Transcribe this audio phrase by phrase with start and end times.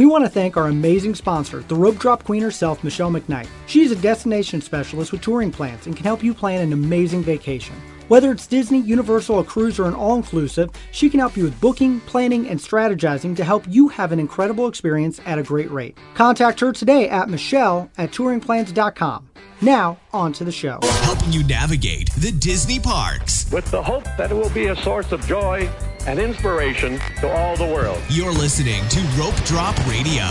[0.00, 3.48] We want to thank our amazing sponsor, the Rope Drop Queen herself, Michelle McKnight.
[3.66, 7.76] She's a destination specialist with TouringPlans and can help you plan an amazing vacation.
[8.10, 11.60] Whether it's Disney, Universal, a cruise, or an all inclusive, she can help you with
[11.60, 15.96] booking, planning, and strategizing to help you have an incredible experience at a great rate.
[16.14, 19.28] Contact her today at Michelle at touringplans.com.
[19.60, 20.80] Now, on to the show.
[20.82, 23.48] Helping you navigate the Disney parks.
[23.52, 25.70] With the hope that it will be a source of joy
[26.04, 28.02] and inspiration to all the world.
[28.08, 30.24] You're listening to Rope Drop Radio.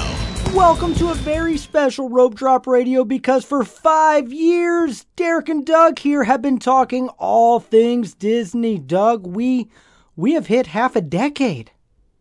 [0.55, 5.99] Welcome to a very special Rope Drop Radio because for five years, Derek and Doug
[5.99, 8.77] here have been talking all things Disney.
[8.79, 9.69] Doug, we
[10.15, 11.71] we have hit half a decade.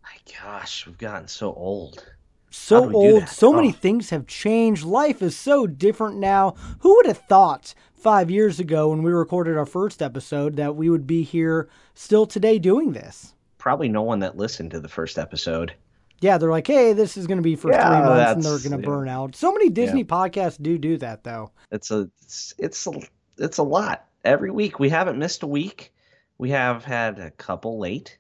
[0.03, 0.11] My
[0.43, 2.05] gosh, we've gotten so old.
[2.51, 3.73] So do we do old, so many Oh.
[3.73, 4.85] things have changed.
[4.85, 6.55] Life is so different now.
[6.81, 10.91] Who would have thought five years ago when we recorded our first episode that we
[10.91, 13.35] would be here still today doing this?
[13.57, 15.73] Probably no one that listened to the first episode.
[16.21, 18.59] Yeah, they're like, hey, this is going to be for Yeah, three months and they're
[18.59, 18.95] going to yeah.
[18.95, 19.37] burn out.
[19.37, 21.53] So many Disney podcasts do do that, though.
[21.71, 22.93] It's a it's it's a,
[23.39, 24.07] it's a lot.
[24.25, 25.93] Every week we haven't missed a week.
[26.39, 28.19] We have had a couple late.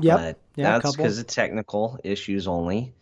[0.00, 0.18] Yep.
[0.18, 2.94] But Yeah, that's because of technical issues only.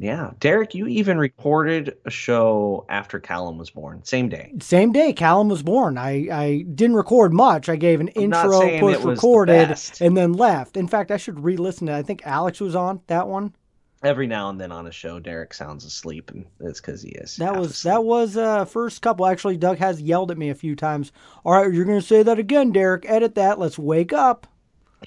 [0.00, 4.54] Yeah, Derek, you even recorded a show after Callum was born, same day.
[4.60, 5.98] Same day Callum was born.
[5.98, 7.68] I, I didn't record much.
[7.68, 10.76] I gave an I'm intro, push recorded, and then left.
[10.76, 11.98] In fact, I should re listen to it.
[11.98, 13.54] I think Alex was on that one.
[14.02, 17.36] Every now and then on a show, Derek sounds asleep, and it's because he is.
[17.36, 17.92] That was asleep.
[17.94, 19.26] that was uh first couple.
[19.26, 21.10] Actually, Doug has yelled at me a few times.
[21.44, 23.04] All right, you're gonna say that again, Derek.
[23.08, 23.58] Edit that.
[23.58, 24.46] Let's wake up.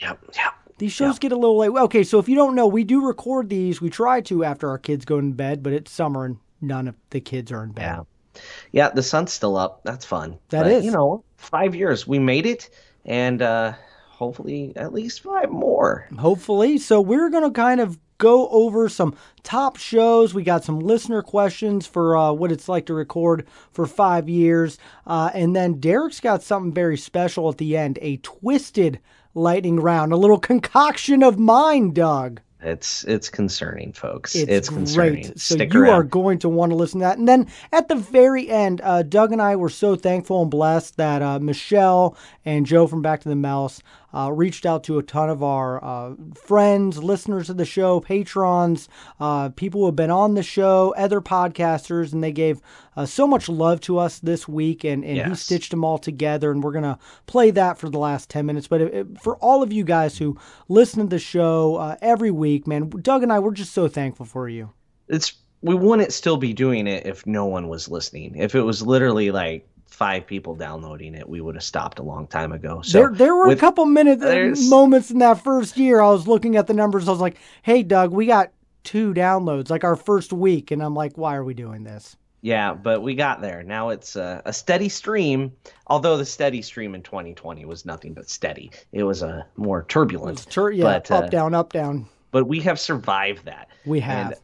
[0.02, 0.54] Yep, yep.
[0.78, 1.70] These shows get a little late.
[1.70, 3.80] Okay, so if you don't know, we do record these.
[3.80, 6.96] We try to after our kids go in bed, but it's summer and none of
[7.12, 7.84] the kids are in bed.
[7.84, 8.02] Yeah.
[8.72, 9.82] Yeah, the sun's still up.
[9.84, 10.40] That's fun.
[10.50, 10.86] That That is.
[10.86, 12.08] You know, five years.
[12.08, 12.70] We made it,
[13.06, 13.74] and uh,
[14.10, 16.08] hopefully at least five more.
[16.18, 16.78] hopefully.
[16.78, 20.34] So we're going to kind of go over some top shows.
[20.34, 24.78] We got some listener questions for uh, what it's like to record for five years.
[25.08, 29.00] Uh, and then Derek's got something very special at the end a twisted
[29.34, 32.40] lightning round, a little concoction of mine, Doug.
[32.64, 34.36] It's it's concerning, folks.
[34.36, 35.24] It's, It's, concerning.
[35.24, 35.40] great.
[35.40, 35.94] So Stick you around.
[35.94, 37.18] are going to want to listen to that.
[37.18, 40.98] And then at the very end, uh, Doug and I were so thankful and blessed
[40.98, 42.16] that uh, Michelle
[42.46, 43.82] and Joe from Back to the Mouse
[44.14, 48.90] uh, reached out to a ton of our uh, friends, listeners of the show, patrons,
[49.20, 52.62] uh, people who have been on the show, other podcasters, and they gave
[52.96, 54.84] uh, so much love to us this week.
[54.84, 56.52] And, and he stitched them all together.
[56.52, 58.68] And we're going to play that for the last 10 minutes.
[58.68, 62.32] But it, it- for all of you guys who listen to the show uh, every
[62.32, 64.72] week, man, Doug and I, we're just so thankful for you.
[65.08, 65.34] it's
[65.64, 68.34] we wouldn't still be doing it if no one was listening.
[68.36, 69.70] If it was literally like
[70.02, 72.82] five people downloading it, we would have stopped a long time ago.
[72.82, 76.02] So there, there were with- a couple minutes, uh, there's- moments in that first year.
[76.02, 77.08] I was looking at the numbers.
[77.08, 78.50] I was like, "Hey, Doug, we got
[78.84, 82.74] two downloads, like our first week," and I'm like, "Why are we doing this?" Yeah,
[82.74, 83.62] but we got there.
[83.62, 85.52] Now it's a, a steady stream.
[85.86, 90.48] Although the steady stream in 2020 was nothing but steady, it was a more turbulent.
[90.50, 92.08] Tur- yeah, but, up, uh, down, up, down.
[92.32, 93.68] But we have survived that.
[93.86, 94.32] We have.
[94.32, 94.36] And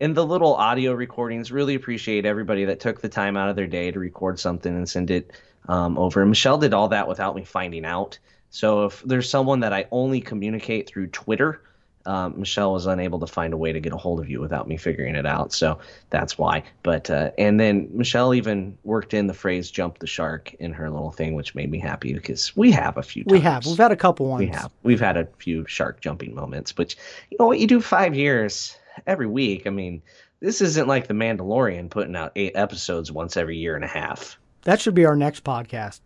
[0.00, 3.66] in the little audio recordings, really appreciate everybody that took the time out of their
[3.66, 5.32] day to record something and send it
[5.68, 6.20] um, over.
[6.20, 8.18] And Michelle did all that without me finding out.
[8.50, 11.60] So if there's someone that I only communicate through Twitter,
[12.06, 14.68] um, Michelle was unable to find a way to get a hold of you without
[14.68, 15.52] me figuring it out.
[15.52, 15.78] So
[16.10, 16.64] that's why.
[16.82, 20.90] But uh, and then Michelle even worked in the phrase "jump the shark" in her
[20.90, 23.24] little thing, which made me happy because we have a few.
[23.24, 23.32] Times.
[23.32, 23.66] we have.
[23.66, 24.40] We've had a couple ones.
[24.40, 24.70] We have.
[24.82, 26.94] We've had a few shark jumping moments, but
[27.30, 27.58] you know what?
[27.58, 29.66] You do five years every week.
[29.66, 30.02] I mean,
[30.40, 34.38] this isn't like The Mandalorian putting out eight episodes once every year and a half.
[34.62, 36.00] That should be our next podcast.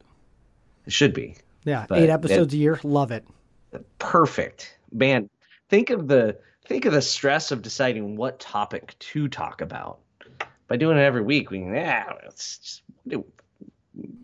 [0.87, 2.78] It should be Yeah, But eight it- episodes a year.
[2.82, 3.25] Love it.
[3.98, 4.78] perfect.
[4.93, 5.28] Man,
[5.69, 9.98] think of the think of the stress of deciding what topic to talk about.
[10.69, 12.82] By doing it every week, we can yeah, it's just,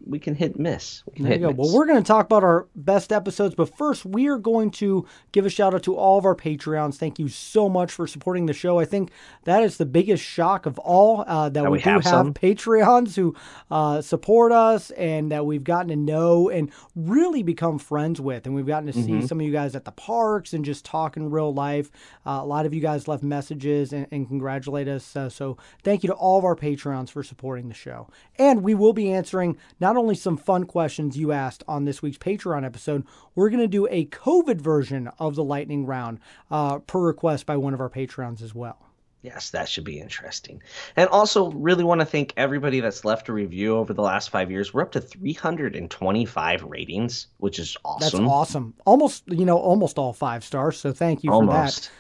[0.06, 1.02] we can hit miss.
[1.06, 1.48] We can There hit you go.
[1.50, 4.70] and Well, we're going to talk about our best episodes, but first, we are going
[4.72, 6.96] to give a shout out to all of our Patreons.
[6.96, 8.78] Thank you so much for supporting the show.
[8.78, 9.10] I think
[9.44, 12.10] that is the biggest shock of all uh, that, That we, we do have have
[12.10, 12.34] some.
[12.34, 13.34] Patreons who
[13.71, 18.47] uh, support us and that we've gotten to know and really become friends with.
[18.47, 19.27] And we've gotten to see Mm-hmm.
[19.27, 21.91] some of you guys at the parks and just talk in real life.
[22.27, 25.15] Uh, a lot of you guys left messages and, and congratulate us.
[25.16, 28.09] Uh, so thank you to all of our Patreons for supporting the show.
[28.38, 32.19] And we will be answering not only some fun questions you asked on this week's
[32.19, 36.21] Patreon episode, we're going to do a COVID version of the lightning round
[36.51, 38.78] uh, per request by one of our Patreons as well.
[39.25, 40.63] Yes, that should be interesting.
[40.97, 44.51] And also, really want to thank everybody that's left a review over the last five
[44.51, 44.75] years.
[44.75, 48.21] We're up to 325 ratings, which is awesome.
[48.21, 48.75] That's awesome.
[48.84, 50.78] Almost, you know, almost all five stars.
[50.78, 51.53] So thank you for that.
[51.53, 51.91] Almost.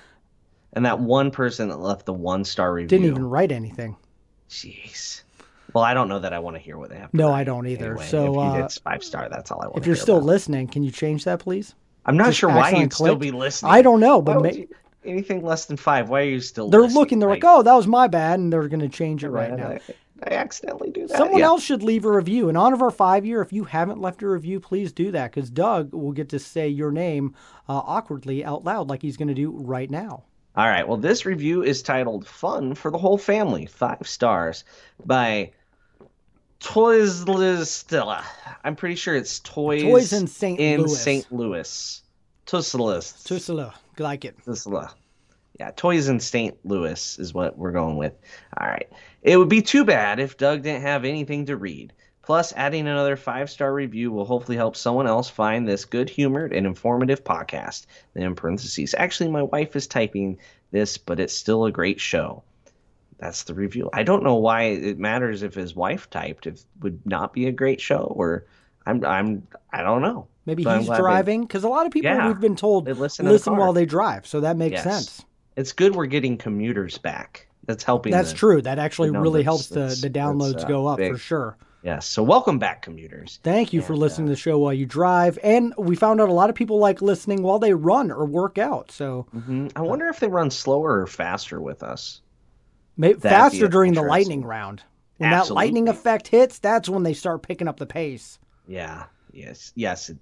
[0.74, 3.96] And that one person that left the one star review Didn't even write anything.
[4.50, 5.22] Jeez.
[5.74, 7.10] Well, I don't know that I want to hear what they have.
[7.10, 7.90] To No, write I don't either.
[7.92, 8.06] anyway.
[8.06, 9.78] So, if you uh, did five star, that's all I want.
[9.78, 10.26] If you're still about.
[10.26, 11.74] listening, can you change that, please?
[12.06, 13.72] I'm not just sure why you'd still be listening.
[13.72, 14.68] I don't know, but would ma- you-
[15.04, 16.08] anything less than five.
[16.08, 16.70] Why are you still?
[16.70, 17.00] they're listening?
[17.00, 17.18] looking.
[17.18, 19.52] They're like, Like, "Oh, that was my bad," and they're going to change it right
[19.52, 19.68] now.
[19.68, 19.80] I,
[20.22, 21.16] I accidentally do that.
[21.18, 21.46] Someone yeah.
[21.46, 22.48] else should leave a review.
[22.48, 25.32] In honor of our five year, if you haven't left a review, please do that
[25.32, 27.34] because Doug will get to say your name
[27.68, 30.22] uh, awkwardly out loud, like he's going to do right now.
[30.56, 30.86] All right.
[30.86, 34.64] Well, this review is titled "Fun for the Whole Family," five stars,
[35.04, 35.50] by
[36.64, 38.24] Toyslistilla.
[38.64, 40.58] I'm pretty sure it's Toys, Toys in St.
[40.58, 41.00] in Louis.
[41.00, 41.32] St.
[41.32, 42.02] Louis.
[42.46, 43.26] Tusselist.
[43.28, 44.36] Tusala, like it.
[44.44, 44.90] Tusla.
[45.60, 46.56] Yeah, Toys in St.
[46.64, 48.14] Louis is what we're going with.
[48.58, 48.88] All right.
[49.22, 51.92] It would be too bad if Doug didn't have anything to read.
[52.22, 56.54] Plus, adding another five star review will hopefully help someone else find this good humored
[56.54, 57.84] and informative podcast.
[58.14, 60.38] Then, in parentheses, actually, my wife is typing
[60.70, 62.42] this, but it's still a great show.
[63.18, 63.90] That's the review.
[63.92, 66.46] I don't know why it matters if his wife typed.
[66.46, 68.44] If it would not be a great show, or
[68.86, 70.26] I'm, I'm, I don't know.
[70.46, 73.60] Maybe he's driving because a lot of people Yeah, we've been told listen listen, the
[73.60, 74.84] while they drive, so that makes Yes.
[74.84, 75.24] sense.
[75.56, 77.46] It's good we're getting commuters back.
[77.66, 78.12] That's helping.
[78.12, 78.60] That's the- true.
[78.60, 81.56] That actually really helps the, the downloads uh, go up for sure.
[81.82, 82.06] Yes.
[82.06, 83.40] So welcome back, commuters.
[83.42, 85.38] Thank you for listening uh, to the show while you drive.
[85.42, 88.58] And we found out a lot of people like listening while they run or work
[88.58, 88.90] out.
[88.90, 92.20] So hmm I wonder if they run slower or faster with us.
[92.96, 94.82] May- be faster during the lightning round.
[95.18, 98.38] When that lightning effect hits, that's when they start picking up the pace.
[98.66, 99.04] Yeah.
[99.32, 99.72] Yes.
[99.76, 100.10] Yes.
[100.10, 100.18] It,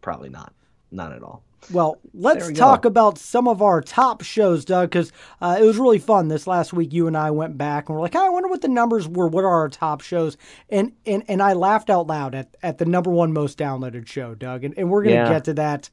[0.00, 0.52] probably not.
[0.92, 1.42] Not at all.
[1.72, 2.86] Well, let's we talk go.
[2.88, 6.72] about some of our top shows, Doug, because uh, it was really fun this last
[6.72, 6.92] week.
[6.92, 9.26] You and I went back and we're like, I wonder what the numbers were.
[9.26, 10.36] What are our top shows?
[10.68, 14.36] And and, and I laughed out loud at, at the number one most downloaded show,
[14.36, 14.62] Doug.
[14.62, 15.28] And, and we're going to Yeah.
[15.28, 15.90] get to that.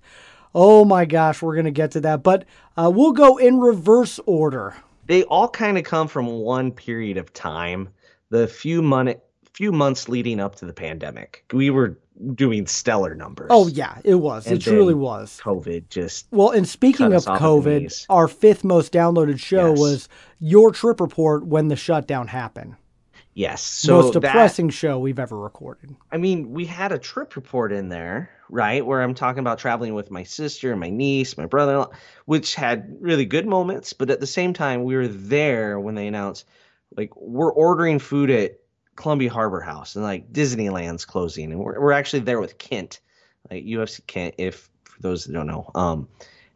[0.54, 2.22] Oh my gosh, we're going to get to that.
[2.22, 2.46] But
[2.78, 4.76] uh, we'll go in reverse order.
[5.06, 7.90] They all kind of come from one period of time.
[8.30, 9.18] The few month,
[9.54, 11.98] few months leading up to the pandemic, we were
[12.36, 13.48] doing stellar numbers.
[13.50, 14.46] Oh, yeah, it was.
[14.48, 15.40] And it truly was.
[15.44, 19.40] COVID just Well, and speaking of us off at the COVID, our fifth most downloaded
[19.40, 19.80] show Yes.
[19.80, 20.10] was
[20.40, 22.76] your trip report when the shutdown happened.
[23.36, 23.62] yes.
[23.64, 25.96] So most that- depressing show we've ever recorded.
[26.12, 28.86] I mean, we had a trip report in there, right?
[28.86, 31.88] Where I'm talking about traveling with my sister and my niece, my brother
[32.26, 33.94] which had really good moments.
[33.94, 36.46] But at the same time, we were there when they announced,
[36.96, 38.60] like, we're ordering food at
[38.96, 41.52] Columbia Harbor House and like Disneyland's closing.
[41.52, 43.00] And we're, we're actually there with Kent,
[43.50, 45.72] like UFC Kent, if for those that don't know.
[45.74, 46.08] Um,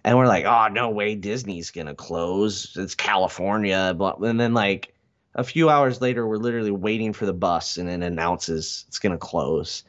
[0.04, 2.78] and we're like, oh, no way Disney's going to close.
[2.78, 3.94] It's California.
[3.98, 4.18] Blah.
[4.22, 4.94] And then, like,
[5.34, 9.12] a few hours later, we're literally waiting for the bus and it announces it's going
[9.12, 9.84] to close.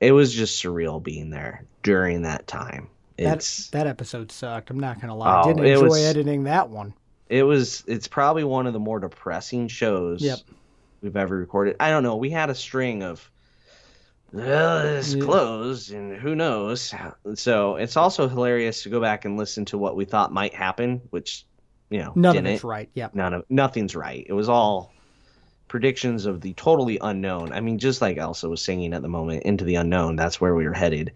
[0.00, 2.88] It was just surreal being there during that time.
[3.18, 4.70] That It's that episode sucked.
[4.70, 5.28] I'm not gonna lie.
[5.28, 6.94] I Oh, didn't enjoy was- editing that one.
[7.28, 10.38] it was it's probably one of the more depressing shows Yep.
[11.00, 11.76] we've ever recorded.
[11.80, 12.16] I don't know.
[12.16, 13.30] We had a string of
[14.32, 16.92] well, it's closed and who knows.
[17.34, 21.00] So it's also hilarious to go back and listen to what we thought might happen,
[21.10, 21.46] which
[21.90, 22.46] you know None didn't.
[22.48, 22.90] of it's right.
[22.94, 23.14] Yep.
[23.14, 24.26] none of nothing's right.
[24.28, 24.92] It was all
[25.78, 27.52] predictions of the totally unknown.
[27.52, 30.14] I mean, just like Elsa was singing at the moment, into the unknown.
[30.14, 31.10] That's where we were headed,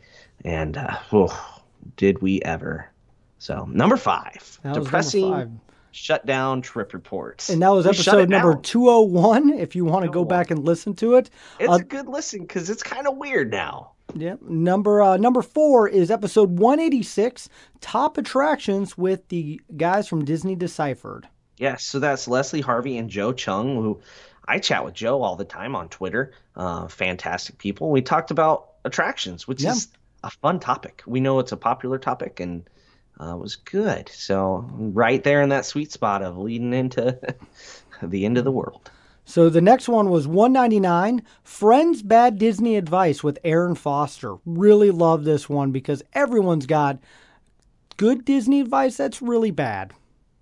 [0.45, 1.61] and uh, oh,
[1.97, 2.91] did we ever?
[3.39, 5.51] So number five, That number depressing five.
[5.93, 9.51] shutdown trip reports, And that was We episode number 201.
[9.61, 11.31] If you want to go back and listen to it,
[11.61, 13.93] It's uh, a good listen because it's kind of weird now.
[14.17, 14.35] yeah.
[14.43, 17.49] Number uh, number four is episode 186,
[17.81, 21.29] top attractions with the guys from Disney Deciphered.
[21.59, 24.01] Yes, so that's Leslie Harvey and Joe Chung, who
[24.49, 26.33] I chat with Joe all the time on Twitter.
[26.57, 27.91] Uh, fantastic people.
[27.91, 29.73] We talked about attractions, which Yeah.
[29.73, 29.89] is
[30.25, 31.03] a fun topic.
[31.07, 32.69] We know it's a popular topic and
[33.21, 34.09] uh, it was good.
[34.09, 37.19] So, right there in that sweet spot of leading into
[38.03, 38.91] the end of the world.
[39.25, 44.37] So the next one was 199, Friends Bad Disney Advice with Erin Foster.
[44.47, 46.99] Really love this one because everyone's got
[47.99, 49.93] good Disney advice that's really bad.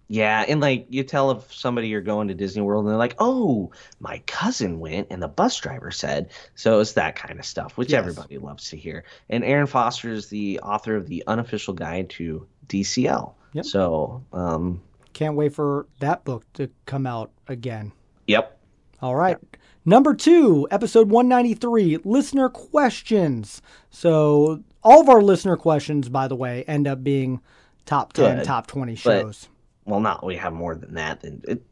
[0.09, 3.17] Yeah, and like you tell if somebody you're going to Disney World and they're like,
[3.19, 7.77] "Oh, my cousin went and the bus driver said." So it's that kind of stuff,
[7.77, 7.99] which Yes.
[7.99, 9.03] everybody loves to hear.
[9.29, 13.35] And Erin Foster is the author of the unofficial guide to DCL.
[13.55, 13.65] Yep.
[13.65, 14.81] So, um,
[15.13, 17.91] Can't wait for that book to come out again.
[18.27, 18.59] yep.
[19.03, 19.37] All right.
[19.85, 23.61] Number two, episode 193, listener questions.
[23.91, 27.41] So, all of our listener questions, by the way, end up being
[27.87, 29.49] top 10, Good, top 20 but shows.
[29.87, 31.21] Well, not we have more than that.
[31.21, 31.63] Than it,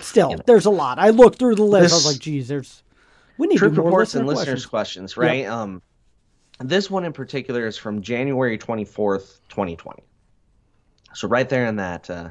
[0.00, 0.42] Still, you know.
[0.46, 0.98] there's a lot.
[0.98, 1.92] I looked through the list.
[1.92, 2.82] I was This- like, geez, there's.
[3.38, 5.16] We need reports listener and listeners questions.
[5.16, 5.46] right?
[5.46, 5.80] Um,
[6.58, 10.02] this one in particular is from January twenty fourth, twenty twenty.
[11.14, 12.30] So right there in that uh,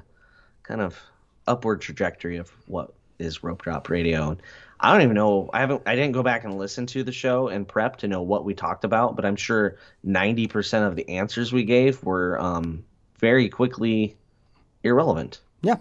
[0.63, 1.00] kind of
[1.48, 4.29] upward trajectory of what is rope drop radio.
[4.31, 4.41] And
[4.79, 5.50] I don't even know.
[5.51, 5.81] I haven't.
[5.88, 8.53] I didn't go back and listen to the show and prep to know what we
[8.53, 12.83] talked about, but I'm sure 90% of the answers we gave were um,
[13.19, 14.15] very quickly
[14.83, 15.39] irrelevant.
[15.62, 15.77] Yeah.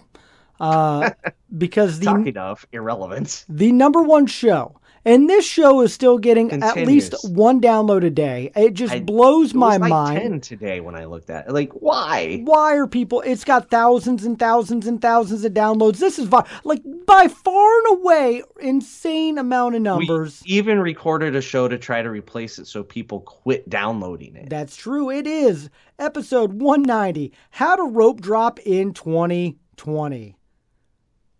[0.59, 1.11] Uh,
[1.57, 6.51] because the Talking of irrelevant, the number one show, and this show is still getting
[6.51, 8.51] at least one download a day.
[8.55, 10.19] It just I- blows it my like mind.
[10.19, 11.51] 10 today when I looked at it.
[11.53, 12.41] Like, why?
[12.43, 13.21] Why are people?
[13.21, 15.97] It's got thousands and thousands and thousands of downloads.
[15.97, 20.41] This is vi- like by far and away insane amount of numbers.
[20.45, 24.49] We even recorded a show to try to replace it so people quit downloading it.
[24.49, 25.09] That's true.
[25.09, 30.35] It is episode 190 How to Rope Drop in 2020.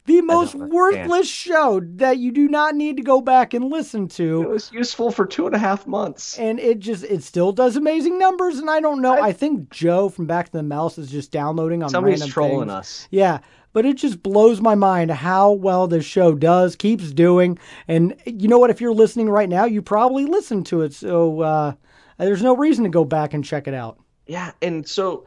[0.09, 0.73] The most understand.
[0.73, 4.41] worthless show that you do not need to go back and listen to.
[4.41, 6.37] It was useful for two and a half months.
[6.39, 8.57] And it just, it still does amazing numbers.
[8.57, 9.21] And I don't know.
[9.21, 12.59] I, think Joe from Back to the Mouse is just downloading on Somebody's random trolling
[12.69, 12.71] things.
[12.71, 13.07] us.
[13.11, 13.39] Yeah,
[13.71, 17.59] but it just blows my mind how well this show does, keeps doing.
[17.87, 18.69] And you know what?
[18.69, 20.93] If you're listening right now, you probably listened to it.
[20.93, 21.73] So uh,
[22.17, 23.99] there's no reason to go back and check it out.
[24.27, 25.25] Yeah, and so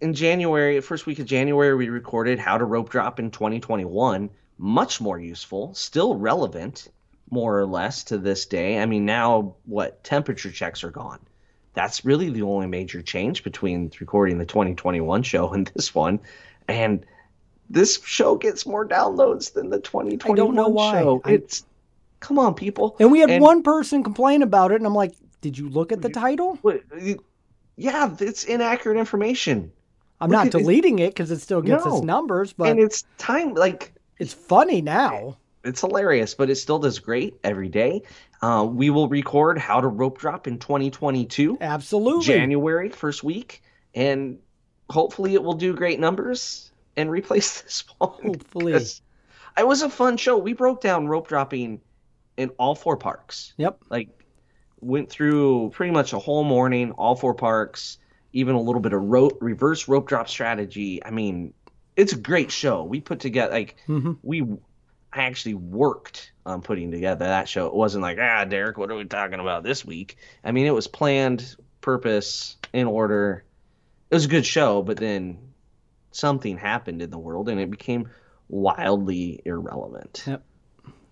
[0.00, 4.30] in January, first week of January, we recorded How to Rope Drop in 2021.
[4.58, 6.88] Much more useful, still relevant,
[7.30, 8.80] more or less to this day.
[8.80, 11.20] I mean, now what temperature checks are gone.
[11.74, 16.18] That's really the only major change between recording the 2021 show and this one.
[16.66, 17.04] And
[17.70, 20.32] this show gets more downloads than the 2021 show.
[20.32, 21.32] I- don't know why.
[21.32, 21.64] It's
[22.20, 22.96] come on, people.
[22.98, 25.92] And we had And- one person complain about it, and I'm like, "Did you look
[25.92, 26.58] at the title?"
[27.76, 29.70] Yeah, it's inaccurate information.
[30.20, 31.96] I'm Look not deleting it because it still gets No.
[31.96, 35.36] its numbers, but and it's time like it's funny now.
[35.64, 38.02] it's hilarious, but it still does great every day.
[38.42, 42.24] Uh, we will record how to rope drop in 2022, Absolutely.
[42.24, 43.62] January first week,
[43.94, 44.38] and
[44.90, 48.10] hopefully it will do great numbers and replace this one.
[48.24, 50.36] Hopefully, It was a fun show.
[50.38, 51.80] We broke down rope dropping
[52.36, 53.54] in all four parks.
[53.56, 53.78] Yep.
[53.90, 54.08] Like
[54.80, 57.98] went through pretty much a whole morning, all four parks,
[58.32, 61.04] even a little bit of rope, reverse rope drop strategy.
[61.04, 61.54] I mean,
[61.96, 62.84] it's a great show.
[62.84, 64.18] We put together like Mhm.
[64.22, 64.42] we
[65.10, 67.66] I actually worked on putting together that show.
[67.66, 70.18] It wasn't like, ah, Derek, what are we talking about this week?
[70.44, 73.44] I mean, it was planned, purpose, in order.
[74.10, 75.38] It was a good show, but then
[76.10, 78.10] something happened in the world and it became
[78.50, 80.24] wildly irrelevant.
[80.26, 80.42] Yep.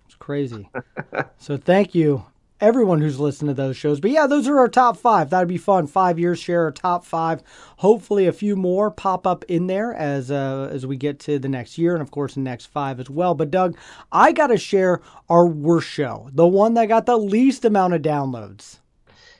[0.04, 0.68] It's crazy.
[1.38, 2.22] so thank you,
[2.60, 4.00] everyone who's listened to those shows.
[4.00, 5.30] But yeah, those are our top five.
[5.30, 5.86] That'd be fun.
[5.86, 7.42] Five years share our top five.
[7.78, 11.48] Hopefully, a few more pop up in there as uh, as we get to the
[11.48, 13.34] next year, and of course, the next five as well.
[13.34, 13.76] But Doug,
[14.10, 18.02] I got to share our worst show, the one that got the least amount of
[18.02, 18.78] downloads.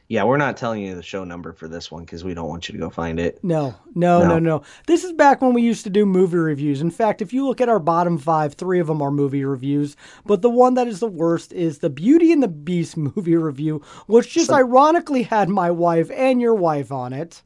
[0.09, 2.69] Yeah, we're not telling you the show number for this one because we don't want
[2.69, 3.43] you to go find it.
[3.43, 4.39] No, no, no, No.
[4.39, 4.63] no.
[4.87, 6.81] This is back when we used to do movie reviews.
[6.81, 9.97] In fact, if you look at our bottom five, three of them are movie reviews.
[10.25, 13.83] But the one that is the worst is the Beauty and the Beast movie review,
[14.07, 17.43] which just ironically had my wife and your wife on it.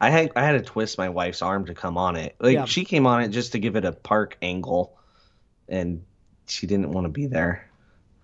[0.00, 2.36] I had I had to twist my wife's arm to come on it.
[2.38, 2.64] Like Yeah.
[2.66, 4.96] she came on it just to give it a park angle,
[5.68, 6.04] and
[6.46, 7.68] she didn't want to be there.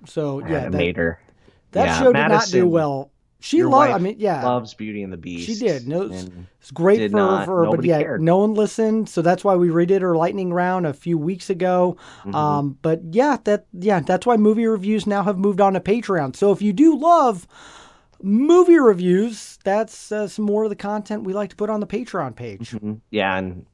[0.07, 1.19] So yeah, that, made her.
[1.73, 3.11] that Yeah, show did not do well.
[3.43, 3.93] She Your loved.
[3.93, 5.47] I mean, yeah, loves Beauty and the Beast.
[5.47, 5.89] She did.
[5.89, 8.23] No, it's, great for, not- for her, but yeah, cared.
[8.23, 9.09] no one listened.
[9.09, 11.97] So that's why we redid her lightning round a few weeks ago.
[12.21, 12.35] Mm-hmm.
[12.35, 16.37] Um, but yeah, that yeah, that's why movie reviews now have moved on to Patreon.
[16.37, 17.49] So if you do love
[18.23, 21.87] movie reviews, that's uh, some more of the content we like to put on the
[21.87, 22.71] Patreon page.
[22.71, 23.01] Mhm.
[23.11, 23.67] yeah, and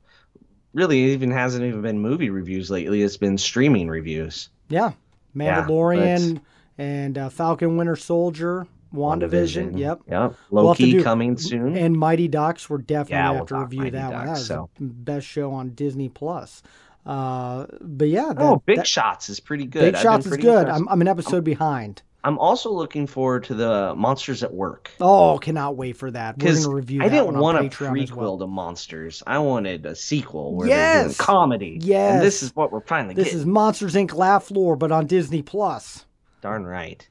[0.72, 3.02] really, it even hasn't even been movie reviews lately.
[3.02, 4.48] It's been streaming reviews.
[4.70, 4.92] Yeah,
[5.34, 6.40] Yeah, Mandalorian
[6.78, 9.78] and uh, Falcon Winter Soldier, WandaVision.
[9.78, 10.00] Yep.
[10.08, 10.34] Yep.
[10.50, 11.76] We'll Loki coming soon.
[11.76, 14.26] And Mighty Ducks, we're definitely Yeah, have we'll to review Mighty that one.
[14.26, 14.70] That was so.
[14.78, 16.62] the best show on Disney Plus.
[17.06, 19.80] Uh, but yeah, that, oh, Big that- Shots is pretty good.
[19.80, 20.68] Big I've Shots is good.
[20.68, 22.02] I'm, I'm an episode behind.
[22.24, 24.90] I'm also looking forward to the Monsters at Work.
[25.00, 26.34] Oh, cannot wait for that.
[26.34, 28.38] We're Because going to review I didn't want a Patreon prequel well.
[28.38, 29.22] to Monsters.
[29.26, 31.16] I wanted a sequel where they're doing Yes!
[31.16, 31.78] comedy.
[31.80, 32.14] Yes.
[32.14, 33.38] And this is what we're finally This getting.
[33.40, 34.12] is Monsters Inc.
[34.14, 36.04] Laugh Floor, but on Disney Plus.
[36.42, 37.08] Darn right.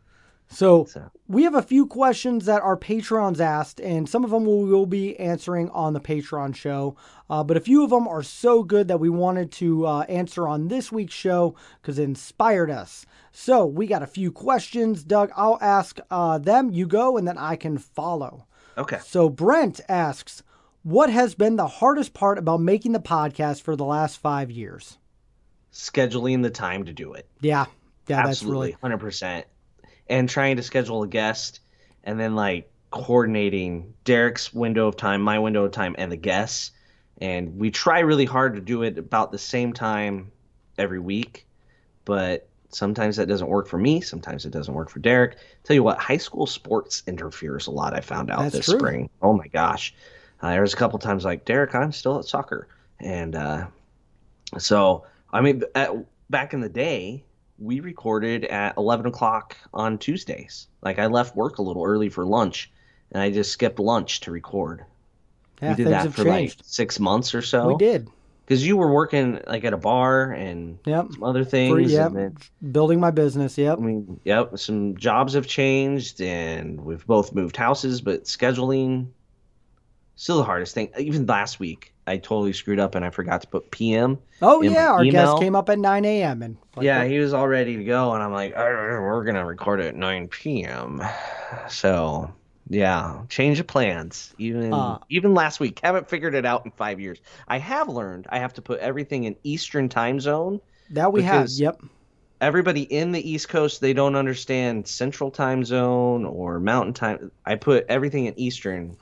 [0.50, 4.46] So So we have a few questions that our patrons asked, and some of them
[4.46, 6.96] we will be answering on the Patreon show.
[7.30, 10.48] Uh, but a few of them are so good that we wanted to uh, answer
[10.48, 13.06] on this week's show because it inspired us.
[13.32, 15.04] So we got a few questions.
[15.04, 16.72] Doug, I'll ask uh, them.
[16.72, 18.48] You go, and then I can follow.
[18.78, 19.00] okay.
[19.04, 20.44] So Brent asks,
[20.84, 24.98] "What has been the hardest part about making the podcast for the last five years?"
[25.74, 27.28] Scheduling the time to do it.
[27.42, 27.66] Yeah,
[28.08, 29.46] yeah, that's Absolutely, really hundred percent.
[30.10, 31.60] And trying to schedule a guest,
[32.04, 36.72] and then like coordinating Derek's window of time, my window of time, and the guests,
[37.20, 40.32] and we try really hard to do it about the same time
[40.78, 41.46] every week,
[42.06, 44.02] but sometimes that doesn't work for me.
[44.02, 45.38] Sometimes it doesn't work for Derek.
[45.64, 47.94] Tell you what, high school sports interferes a lot.
[47.94, 48.80] I found out That's this true.
[48.80, 49.10] spring.
[49.22, 49.94] Oh my gosh,
[50.42, 52.68] uh, there was a couple times like Derek, I'm still at soccer,
[53.00, 53.68] and uh,
[54.58, 55.92] so I mean, at,
[56.30, 57.24] back in the day,
[57.60, 60.68] we recorded at 11 o'clock on Tuesdays.
[60.82, 62.72] Like I left work a little early for lunch,
[63.12, 64.86] and I just skipped lunch to record.
[65.62, 66.60] Yeah, we did that for changed.
[66.60, 67.68] like six months or so.
[67.70, 68.08] we did.
[68.46, 71.08] because you were working like at a bar and Yep.
[71.14, 71.92] some other For, things.
[71.92, 72.08] yep.
[72.08, 72.38] and then,
[72.72, 73.58] Building my business.
[73.58, 73.80] Yep.
[73.80, 79.08] I mean, yep, some jobs have changed, and we've both moved houses, but scheduling
[80.16, 80.90] still the hardest thing.
[81.00, 84.18] Even last week, I totally screwed up and I forgot to put PM.
[84.42, 86.42] Oh yeah, our guest came up at 9 a.m.
[86.42, 89.46] and like, yeah, he was all ready to go, and I'm like, "Uh, we're gonna
[89.46, 91.02] record it at 9 p.m.
[91.70, 92.32] So
[92.70, 94.34] yeah, change of plans.
[94.38, 97.20] Even Uh, even last week, haven't figured it out in five years.
[97.48, 100.60] I have learned I have to put everything in Eastern time zone.
[100.92, 101.50] that we have.
[101.50, 101.82] Yep.
[102.40, 107.32] Everybody in the East Coast, they don't understand Central time zone or Mountain time.
[107.46, 108.96] I put everything in Eastern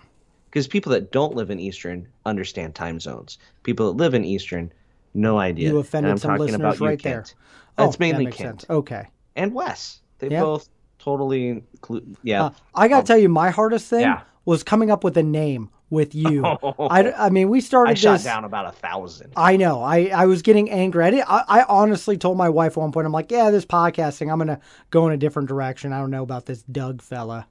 [0.55, 3.37] because people that don't live in Eastern understand time zones.
[3.63, 4.71] People that live in Eastern,
[5.13, 5.67] no idea.
[5.67, 7.13] You And offended I'm some talking listeners about you, right there.
[7.23, 7.35] Kent.
[7.77, 8.69] Oh, That's mainly that makes Kent sense.
[8.69, 9.07] Okay.
[9.35, 9.99] and Wes.
[10.19, 10.39] They Yeah.
[10.43, 12.45] both totally, inclu- yeah.
[12.45, 14.21] Uh, I got to tell you, my hardest thing Yeah.
[14.45, 16.45] was coming up with a name with you.
[16.45, 18.23] I, I mean, we started I shot this.
[18.23, 19.33] down about a thousand.
[19.35, 19.81] I know.
[19.83, 21.03] I, I was getting angry.
[21.03, 23.65] I, did, I I honestly told my wife at one point, I'm like, yeah, this
[23.65, 25.91] podcasting, I'm gonna go in a different direction.
[25.91, 27.45] I don't know about this Doug fella.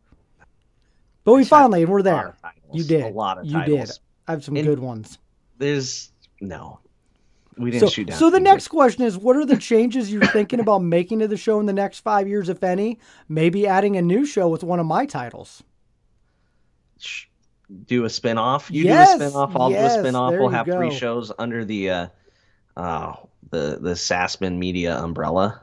[1.24, 2.36] But we finally we're there.
[2.72, 3.04] You did.
[3.04, 3.90] a lot of you did.
[4.28, 5.18] I have some And- good ones.
[5.58, 6.80] There's no,
[7.56, 8.18] we didn't So, shoot down.
[8.18, 11.36] so the next question is, what are the changes you're thinking about making to the
[11.36, 12.98] show in the next five years, if any?
[13.28, 15.62] Maybe adding a new show with one of my titles.
[17.86, 18.70] Do a spin-off.
[18.70, 19.56] You Yes, do a spin-off.
[19.56, 20.32] I'll yes, do a spin-off.
[20.32, 22.06] We'll have three shows under the uh,
[22.76, 23.12] uh,
[23.50, 25.62] the the Sassman Media umbrella.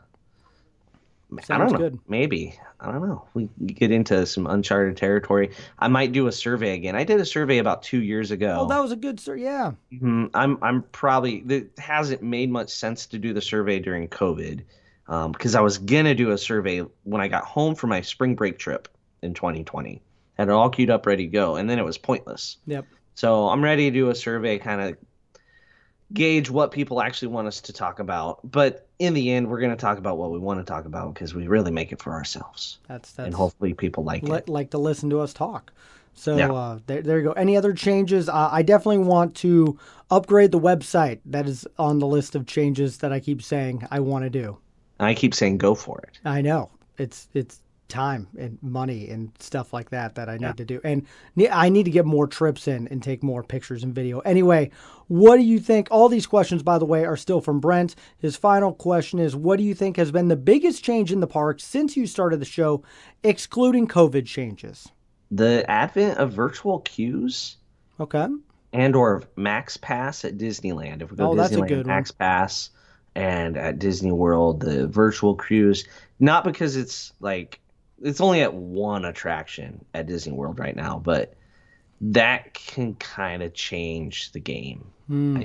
[1.49, 1.77] I don't know.
[1.77, 1.99] good.
[2.07, 3.25] Maybe I don't know.
[3.33, 5.51] We get into some uncharted territory.
[5.79, 6.95] I might do a survey again.
[6.95, 8.57] I did a survey about two years ago.
[8.61, 9.43] Oh, that was a good survey.
[9.43, 9.71] Yeah.
[9.93, 10.31] Mhm.
[10.33, 14.61] I'm I'm probably it hasn't made much sense to do the survey during COVID
[15.31, 18.57] because I was gonna do a survey when I got home from my spring break
[18.59, 18.87] trip
[19.21, 20.01] in 2020.
[20.37, 22.57] Had it all queued up, ready to go, and then it was pointless.
[22.65, 22.85] Yep.
[23.13, 24.97] So I'm ready to do a survey, kind of
[26.13, 28.39] gauge what people actually want us to talk about.
[28.49, 31.13] But in the end, we're going to talk about what we want to talk about
[31.13, 34.49] because we really make it for ourselves, That's that's and hopefully people like li- it.
[34.49, 35.71] like to listen to us talk.
[36.13, 36.51] So Yeah.
[36.51, 37.31] uh, there, there you go.
[37.31, 38.27] Any other changes?
[38.27, 41.19] Uh, I definitely want to upgrade the website.
[41.25, 44.57] That is on the list of changes that I keep saying I want to do.
[44.99, 46.19] I keep saying go for it.
[46.25, 50.65] I know it's it's time and money and stuff like that that I need to
[50.65, 51.05] do, and
[51.51, 54.19] I need to get more trips in and take more pictures and video.
[54.21, 54.71] Anyway,
[55.07, 55.87] what do you think?
[55.91, 57.95] All these questions, by the way, are still from Brent.
[58.17, 61.27] His final question is: What do you think has been the biggest change in the
[61.27, 62.83] park since you started the show,
[63.23, 64.87] excluding COVID changes?
[65.29, 67.57] The advent of virtual queues
[67.99, 68.27] Okay.
[68.73, 71.01] and or Max Pass at Disneyland.
[71.01, 71.87] If we go Oh, that's a Disneyland, good one.
[71.87, 72.69] Max Pass,
[73.15, 75.85] and at Disney World, the virtual queues.
[76.19, 77.59] Not because it's like
[78.03, 81.35] it's only at one attraction at Disney World right now, but
[82.01, 84.85] that can kind of change the game.
[85.07, 85.43] Hmm.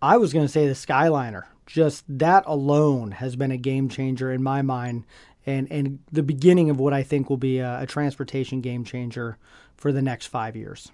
[0.00, 1.44] I was going to say the Skyliner.
[1.66, 5.04] Just that alone has been a game changer in my mind,
[5.46, 9.38] and and the beginning of what I think will be a, a transportation game changer
[9.76, 10.92] for the next five years.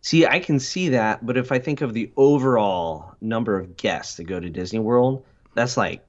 [0.00, 4.16] See, I can see that, but if I think of the overall number of guests
[4.16, 6.04] that go to Disney World, that's like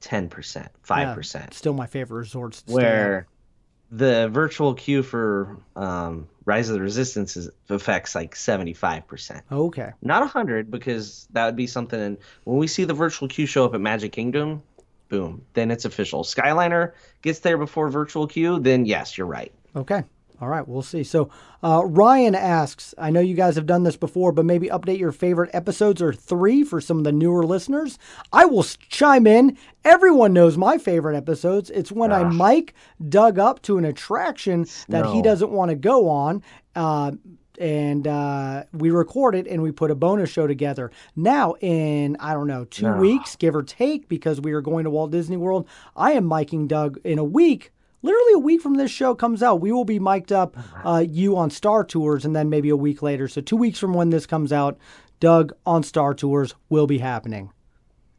[0.00, 1.54] ten percent, five percent.
[1.54, 2.62] still my favorite resorts.
[2.66, 3.26] where
[3.90, 9.42] the virtual queue for um, Rise of the Resistance is, affects like 75%.
[9.50, 12.00] okay, Not 100 because that would be something.
[12.00, 14.62] And when we see the virtual queue show up at Magic Kingdom,
[15.08, 16.22] boom, then it's official.
[16.22, 19.52] Skyliner gets there before virtual queue, then yes, you're right.
[19.74, 20.04] okay,
[20.40, 21.04] all right, we'll see.
[21.04, 21.30] So
[21.62, 25.12] uh, Ryan asks, I know you guys have done this before, but maybe update your
[25.12, 27.98] favorite episodes or three for some of the newer listeners.
[28.32, 29.58] I will chime in.
[29.84, 31.70] Everyone knows my favorite episodes.
[31.70, 32.74] It's when I mic
[33.08, 36.42] Doug up to an attraction that he doesn't want to go on.
[36.74, 37.12] Uh,
[37.58, 40.90] and uh, we record it and we put a bonus show together.
[41.14, 44.90] Now, in I don't know two weeks, give or take, because we are going to
[44.90, 47.70] Walt Disney World, I am miking Doug in a week.
[48.02, 51.36] Literally a week from this show comes out, we will be mic'd up uh, you
[51.36, 53.28] on Star Tours, and then maybe a week later.
[53.28, 54.78] So two weeks from when this comes out,
[55.20, 57.50] Doug on Star Tours will be happening.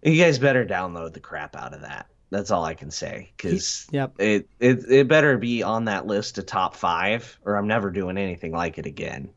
[0.03, 2.07] You guys better download the crap out of that.
[2.29, 4.13] That's all I can say because Yep.
[4.19, 8.17] it, it it better be on that list of top five, or I'm never doing
[8.17, 9.31] anything like it again.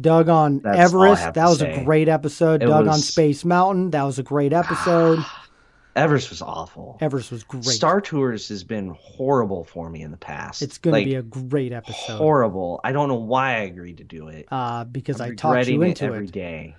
[0.00, 1.34] Doug on That's Everest.
[1.34, 1.80] That was say.
[1.80, 2.62] a great episode.
[2.62, 3.90] It Doug on Space Mountain.
[3.90, 5.20] That was a great episode.
[5.96, 6.98] Everest was awful.
[7.00, 7.64] Everest was great.
[7.64, 10.60] Star Tours has been horrible for me in the past.
[10.62, 12.16] it's going to be a great episode.
[12.18, 12.80] horrible.
[12.84, 14.46] I don't know why I agreed to do it.
[14.52, 16.32] uh, because I'm I talked you into it every it.
[16.32, 16.76] day.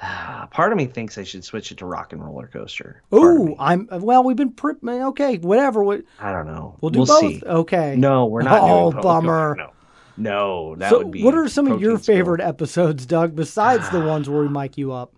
[0.50, 3.02] Part of me thinks I should switch it to Rock and Roller Coaster.
[3.14, 3.54] Ooh.
[3.58, 4.24] I'm well.
[4.24, 5.36] We've been pre- okay.
[5.36, 5.84] Whatever.
[5.84, 6.76] We, I don't know.
[6.80, 7.20] we'll do we'll both.
[7.20, 7.42] see.
[7.44, 7.94] Okay.
[7.96, 8.62] No, we're not.
[8.72, 9.54] Oh, bummer.
[9.56, 9.70] No,
[10.16, 11.22] no, that so, would be.
[11.22, 14.92] what are some of your favorite episodes, Doug, besides the ones where we mic you
[14.92, 15.14] up?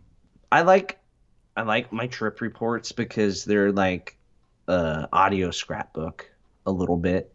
[0.53, 0.99] I like,
[1.57, 4.17] I like my trip reports because they're like,
[4.67, 6.31] uh, audio scrapbook
[6.67, 7.33] a little bit.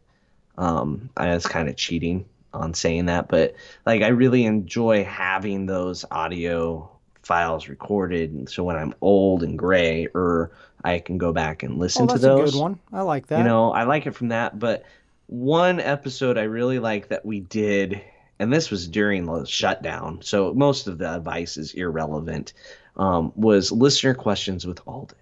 [0.58, 3.55] Um, I was kind of cheating on saying that, but
[3.86, 6.89] like I really enjoy having those audio
[7.21, 10.51] files recorded, and so when I'm old and gray, or
[10.84, 12.49] I can go back and listen Oh, to that's those.
[12.49, 12.79] a good one.
[12.91, 13.38] I like that.
[13.38, 14.84] You know, I like it from that, but
[15.27, 18.01] one episode I really like that we did,
[18.39, 22.53] and this was during the shutdown, so most of the advice is irrelevant,
[22.97, 25.17] um, was listener questions with Alden.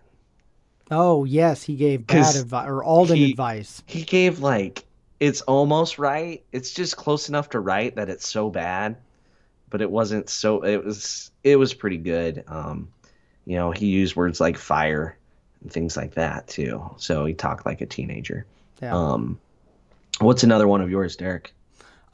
[0.91, 3.83] oh yes, he gave bad advice or Alden he- advice.
[3.85, 4.85] He gave like
[5.19, 6.43] it's almost right.
[6.51, 8.97] It's just close enough to right that it's so bad,
[9.69, 10.63] but it wasn't so.
[10.63, 12.43] It was it was pretty good.
[12.47, 12.89] Um,
[13.45, 15.17] you know, he used words like fire
[15.61, 16.89] and things like that too.
[16.97, 18.45] So he talked like a teenager.
[18.81, 18.95] Yeah.
[18.95, 19.39] Um,
[20.19, 21.53] what's another one of yours, Derek?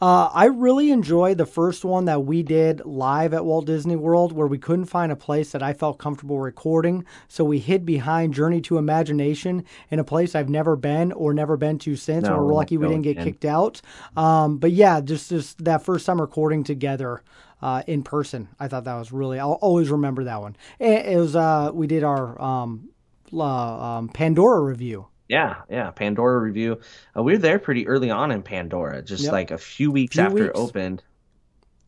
[0.03, 4.33] Uh, I really enjoyed the first one that we did live at Walt Disney World,
[4.33, 7.05] where we couldn't find a place that I felt comfortable recording.
[7.29, 11.55] So we hid behind Journey to Imagination in a place I've never been or never
[11.55, 12.25] been to since.
[12.25, 13.23] No, and we're lucky we didn't get again.
[13.27, 13.81] kicked out.
[14.17, 17.23] Um, but yeah, just, just that first time recording together.
[17.61, 19.39] Uh, in person, I thought that was really.
[19.39, 20.57] I'll always remember that one.
[20.79, 21.33] It, it was.
[21.33, 22.89] Uh, we did our um,
[23.31, 25.07] uh, um, Pandora review.
[25.29, 26.79] Yeah, yeah, Pandora review.
[27.17, 29.31] Uh, we were there pretty early on in Pandora, just Yep.
[29.31, 30.47] like a few weeks Few after weeks.
[30.47, 31.01] it opened.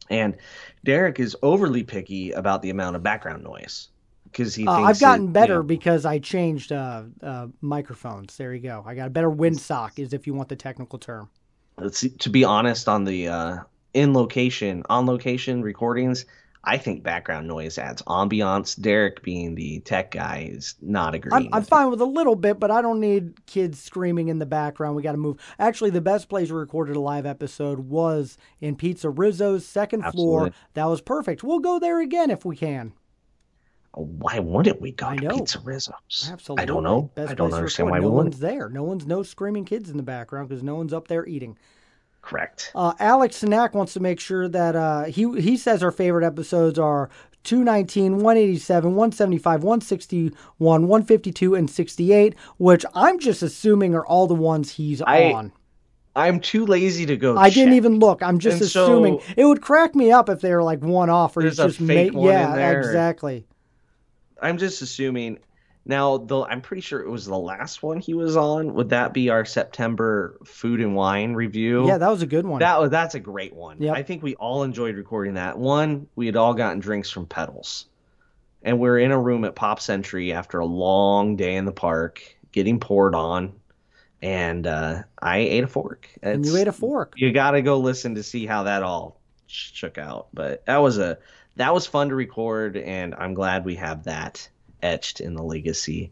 [0.10, 0.36] And
[0.84, 3.90] Derek is overly picky about the amount of background noise
[4.26, 7.48] because he Uh, thinks I've gotten it- better you know, because I changed uh, uh,
[7.62, 8.38] microphones.
[8.38, 8.84] There you go.
[8.86, 11.30] I got a better windsock, is if you want the technical term.
[11.78, 13.58] let's see, to be honest, on the uh,
[13.94, 16.26] in location, on location recordings,
[16.68, 18.80] I think background noise adds ambiance.
[18.80, 21.48] Derek, being the tech guy, is not agreeing.
[21.48, 24.40] I'm, I'm with fine with a little bit, but I don't need kids screaming in
[24.40, 24.96] the background.
[24.96, 25.38] We got to move.
[25.60, 30.52] Actually, the best place we recorded a live episode was in Pizza Rizzo's second floor.
[30.74, 31.44] That was perfect.
[31.44, 32.94] We'll go there again if we can.
[33.94, 35.38] Why wouldn't we go I to know.
[35.38, 36.30] Pizza Rizzo's?
[36.32, 36.64] Absolutely.
[36.64, 37.12] I don't know.
[37.16, 38.06] Best I don't understand why record.
[38.06, 38.34] we no wouldn't.
[38.34, 38.70] one's there.
[38.70, 41.58] No one's no screaming kids in the background because no one's up there eating.
[42.26, 42.72] Correct.
[42.74, 46.80] Uh, Alex Snack wants to make sure that uh, he he says our favorite episodes
[46.80, 47.10] are
[47.44, 54.72] 219, 187, 175, 161, 152, and 68, which I'm just assuming are all the ones
[54.72, 55.52] he's I- on.
[56.18, 57.38] I'm too lazy to go.
[57.38, 58.24] I didn't even look.
[58.24, 59.20] I'm just And so- assuming.
[59.36, 61.68] it would crack me up if they were like one off or There's it's a
[61.78, 62.80] just fake ma- one yeah, in there.
[62.80, 63.46] exactly.
[64.42, 65.40] I'm just assuming.
[65.88, 68.74] Now, though, I'm pretty sure it was the last one he was on.
[68.74, 71.88] Would that be our September food and wine review?
[71.88, 72.60] Yeah, that was a good one.
[72.60, 73.80] that was that's a great one.
[73.82, 73.96] Yep.
[73.96, 75.60] I think we all enjoyed recording that.
[75.60, 77.86] One, we had all gotten drinks from Pedals,
[78.64, 82.36] and we're in a room at Pop Century after a long day in the park,
[82.52, 83.54] getting poured on,
[84.24, 86.10] and uh, I ate a fork.
[86.24, 87.14] and you ate a fork.
[87.16, 90.30] you got to go listen to see how that all shook out.
[90.34, 91.20] But that was a
[91.58, 94.50] that was fun to record, and I'm glad we have that
[94.86, 96.12] etched in the legacy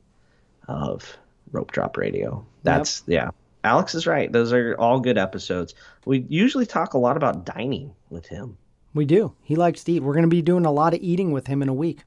[0.67, 1.17] of
[1.51, 2.45] Rope Drop Radio.
[2.63, 3.29] That's yeah.
[3.63, 4.31] Alex is right.
[4.31, 5.73] Those are all good episodes.
[6.05, 8.57] We usually talk a lot about dining with him.
[8.93, 9.33] We do.
[9.43, 10.03] He likes to eat.
[10.03, 12.03] We're going to be doing a lot of eating with him in a week.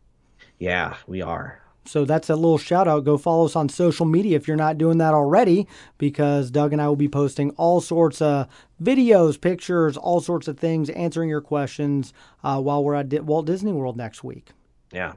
[0.59, 1.61] Yeah, we are.
[1.87, 3.05] So that's a little shout out.
[3.05, 5.67] Go follow us on social media if you're not doing that already,
[5.99, 8.49] because Doug and I will be posting all sorts of
[8.83, 13.73] videos, pictures, all sorts of things, answering your questions uh, while we're at Walt Disney
[13.73, 14.51] World next week.
[14.93, 15.15] Yeah.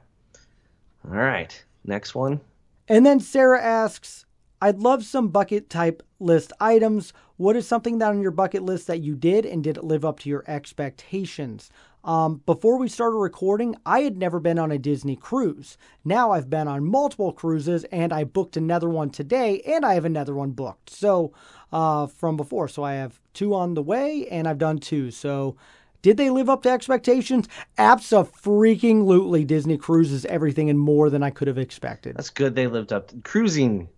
[1.08, 1.64] All right.
[1.84, 2.40] Next one.
[2.88, 4.26] And then Sarah asks,
[4.60, 7.12] I'd love some bucket type list items.
[7.36, 10.04] What is something that on your bucket list that you did and did it live
[10.04, 11.70] up to your expectations?
[12.02, 15.78] Um, before we started recording, I had never been on a Disney cruise.
[16.04, 20.04] Now I've been on multiple cruises and I booked another one today and I have
[20.04, 20.90] another one booked.
[20.90, 21.32] So,
[21.72, 22.68] uh, from before.
[22.68, 25.10] So I have two on the way and I've done two.
[25.10, 25.56] So,
[26.02, 27.48] did they live up to expectations?
[27.78, 29.44] Absolutely.
[29.44, 32.16] Disney cruises everything and more than I could have expected.
[32.16, 32.54] That's good.
[32.54, 33.88] They lived up to cruising.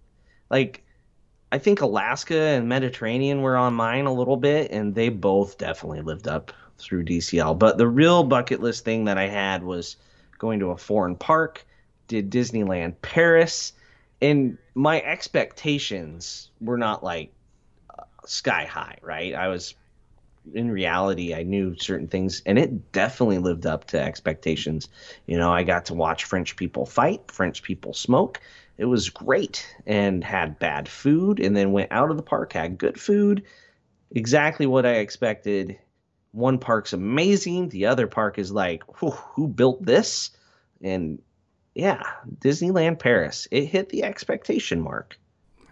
[0.50, 0.84] Like,
[1.52, 6.00] I think Alaska and Mediterranean were on mine a little bit, and they both definitely
[6.02, 7.58] lived up through DCL.
[7.58, 9.96] But the real bucket list thing that I had was
[10.38, 11.64] going to a foreign park,
[12.08, 13.74] did Disneyland Paris,
[14.20, 17.32] and my expectations were not like
[18.24, 19.34] sky high, right?
[19.34, 19.74] I was
[20.52, 24.88] in reality, I knew certain things, and it definitely lived up to expectations.
[25.26, 28.40] You know, I got to watch French people fight, French people smoke.
[28.78, 32.78] It was great, and had bad food, and then went out of the park, had
[32.78, 33.44] good food,
[34.10, 35.78] exactly what I expected.
[36.32, 40.30] One park's amazing, the other park is like, who built this?
[40.80, 41.20] And
[41.74, 42.02] yeah,
[42.40, 45.18] Disneyland Paris, it hit the expectation mark.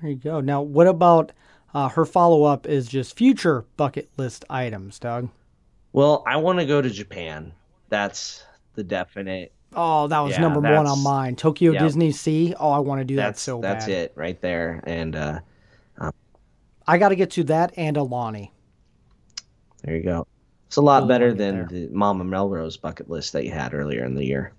[0.00, 0.40] There you go.
[0.40, 1.32] Now, what about
[1.74, 5.28] uh, her follow up is just future bucket list items, Doug?
[5.92, 7.52] Well, I want to go to Japan.
[7.88, 9.52] That's the definite.
[9.74, 11.36] Oh, that was Yeah, number one on mine.
[11.36, 11.72] Tokyo.
[11.72, 12.54] Disney Sea.
[12.58, 13.92] Oh, I want to do that That's so that's bad.
[13.94, 14.82] it right there.
[14.84, 15.40] And uh,
[16.86, 18.50] I got to get to that and Aulani.
[19.84, 20.26] there you go.
[20.66, 21.66] It's a lot better than there.
[21.70, 24.52] the Mama Melrose bucket list that you had earlier in the year.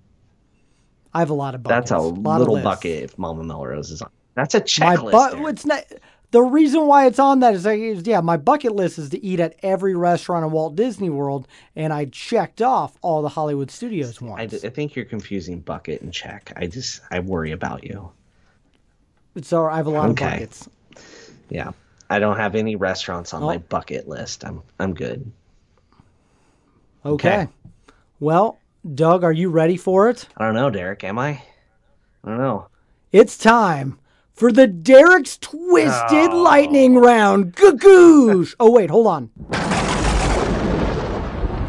[1.14, 1.90] I have a lot of buckets.
[1.90, 4.10] That's a lot little bucket if Mama Melrose is on.
[4.36, 5.12] That's a My checklist.
[5.12, 5.48] but Eric.
[5.50, 5.84] it's not.
[6.32, 9.42] The reason why it's on that is, is, yeah, my bucket list is to eat
[9.42, 14.22] at every restaurant in Walt Disney World, and I checked off all the Hollywood Studios
[14.22, 14.62] I, ones.
[14.62, 16.54] d- I think you're confusing bucket and check.
[16.56, 18.12] I just I worry about you.
[19.42, 20.26] so I have a lot Okay.
[20.26, 20.70] of buckets.
[21.50, 21.72] Yeah,
[22.10, 23.48] I don't have any restaurants on Oh.
[23.48, 24.46] my bucket list.
[24.46, 25.30] I'm I'm good.
[27.06, 27.42] Okay.
[27.42, 27.48] Okay.
[28.22, 28.58] Well,
[28.96, 30.28] Doug, are you ready for it?
[30.38, 31.04] I don't know, Derek.
[31.04, 31.30] Am I?
[32.24, 32.68] I don't know.
[33.12, 33.98] It's time
[34.34, 36.42] for the Derek's Twisted Oh.
[36.44, 37.56] Lightning Round.
[37.56, 38.56] Gagoosh!
[38.60, 39.30] Oh, wait, hold on.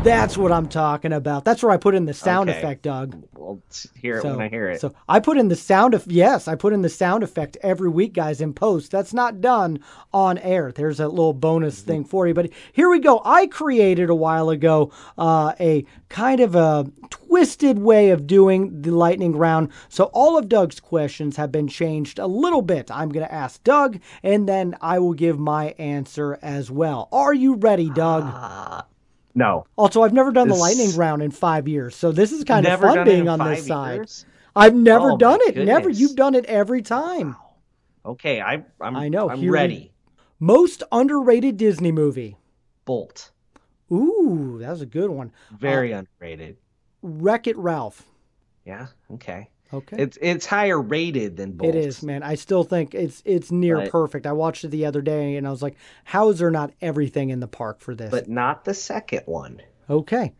[0.05, 1.45] That's what I'm talking about.
[1.45, 2.59] That's where I put in the sound Okay.
[2.59, 3.23] effect, Doug.
[3.37, 3.63] We'll
[3.95, 4.81] hear it when I hear it.
[4.81, 7.89] So I put in the sound of yes, I put in the sound effect every
[7.89, 8.91] week, guys, in post.
[8.91, 9.79] That's not done
[10.13, 10.73] on air.
[10.73, 11.87] There's a little bonus Mm-hmm.
[11.87, 12.35] thing for you.
[12.35, 13.23] But here we go.
[13.25, 18.91] I created a while ago uh, a kind of a twisted way of doing the
[18.91, 19.71] lightning round.
[19.89, 22.91] So all of Doug's questions have been changed a little bit.
[22.91, 27.09] I'm going to ask Doug, and then I will give my answer as well.
[27.13, 28.85] Are you ready, Doug?
[29.35, 29.65] No.
[29.77, 32.89] Also, I've never done the lightning round in five years, so this is kind Never
[32.89, 33.97] of fun being on this side.
[33.97, 34.27] years?
[34.55, 35.57] I've never Oh, done it.
[35.57, 35.89] Never.
[35.89, 37.37] You've done it every time.
[38.05, 39.93] Okay, I I'm I know, I'm here we- ready.
[40.41, 42.37] Most underrated Disney movie.
[42.85, 43.31] Bolt.
[43.93, 45.31] Ooh, that was a good one.
[45.57, 46.57] Very uh, underrated.
[47.03, 48.03] Wreck It Ralph.
[48.67, 48.89] Yeah.
[49.15, 49.49] Okay.
[49.75, 49.97] Okay.
[49.99, 51.75] It's it's higher rated than Bolt.
[51.75, 52.23] It is, man.
[52.23, 54.27] I still think it's it's near But- perfect.
[54.27, 57.31] I watched it the other day and I was like, how is there not everything
[57.31, 58.11] in the park for this?
[58.11, 59.61] but not the second one.
[59.89, 60.33] okay.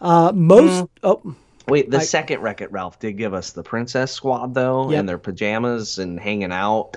[0.00, 1.34] Uh, most oh
[1.68, 5.00] Wait, the I- second Wreck It Ralph did give us the Princess Squad though, Yep.
[5.00, 6.96] in their pajamas and hanging out.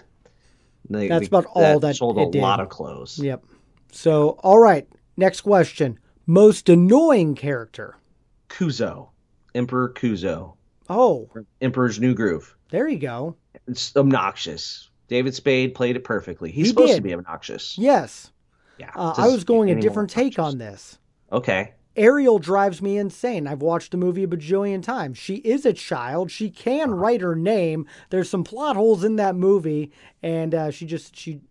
[0.89, 2.41] They- That's they- about all that sold it a did.
[2.41, 3.19] lot of clothes.
[3.19, 3.43] yep.
[3.91, 4.88] So all right.
[5.17, 6.00] Next question.
[6.26, 7.98] Most annoying character.
[8.50, 9.10] Kuzco,
[9.54, 10.54] Emperor Kuzco,
[10.89, 11.30] Oh,
[11.62, 12.56] Emperor's New Groove.
[12.69, 13.36] there you go.
[13.67, 14.89] It's obnoxious.
[15.08, 16.52] David Spade played it perfectly.
[16.52, 17.78] He's He supposed to be obnoxious.
[17.78, 18.32] Yes.
[18.80, 18.91] Yeah.
[18.96, 20.98] Uh, I was going a different take on this.
[21.32, 21.74] Okay.
[21.96, 23.46] Ariel drives me insane.
[23.48, 25.17] I've watched the movie a bajillion times.
[25.19, 26.32] She is a child.
[26.32, 26.96] She can Uh-huh.
[26.98, 27.86] write her name.
[28.10, 29.91] There's some plot holes in that movie,
[30.24, 31.41] and uh, she just she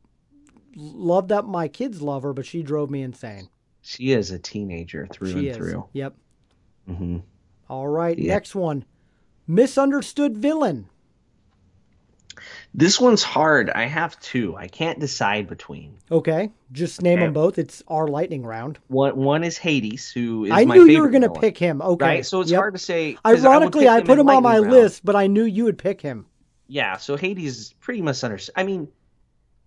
[0.75, 3.49] loved that my kids love her, but she drove me insane.
[3.83, 5.57] She is a teenager through she and is.
[5.57, 5.89] through.
[5.93, 6.15] Yep.
[6.91, 7.19] Mm-hmm.
[7.69, 8.19] All right.
[8.19, 8.33] Yeah.
[8.35, 8.85] Next one.
[9.47, 10.87] Misunderstood villain.
[12.75, 13.69] This one's hard.
[13.71, 14.57] I have two.
[14.57, 15.99] I can't decide between.
[16.11, 16.51] Okay.
[16.73, 17.27] Just name Okay.
[17.27, 17.59] them both.
[17.59, 18.79] It's our lightning round.
[18.89, 21.83] One one is Hades, who is I knew you were going to pick him.
[21.83, 22.05] Okay.
[22.05, 22.59] Right, so it's Yep.
[22.59, 23.19] hard to say.
[23.27, 24.71] Ironically, I, him put him on my round.
[24.71, 26.27] list, but I knew you would pick him.
[26.67, 28.55] Yeah, so Hades is pretty misunderstood.
[28.57, 28.89] I mean,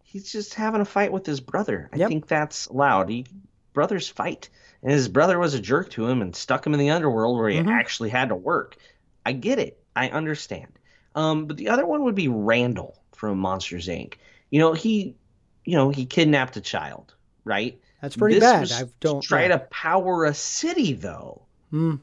[0.03, 1.89] he's just having a fight with his brother.
[1.93, 2.09] I Yep.
[2.09, 3.09] think that's allowed.
[3.09, 3.25] He,
[3.73, 4.49] brothers fight,
[4.81, 7.49] and his brother was a jerk to him and stuck him in the underworld where
[7.49, 7.69] he Mhm.
[7.69, 8.77] actually had to work.
[9.25, 9.79] I get it.
[9.95, 10.71] I understand.
[11.15, 14.15] Um, but the other one would be Randall from Monsters Inc.
[14.49, 15.15] You know, he,
[15.63, 17.79] you know, he kidnapped a child, right?
[18.01, 18.71] That's pretty This bad.
[18.71, 19.47] I don't try yeah.
[19.49, 21.43] to power a city though.
[21.71, 21.95] Hmm.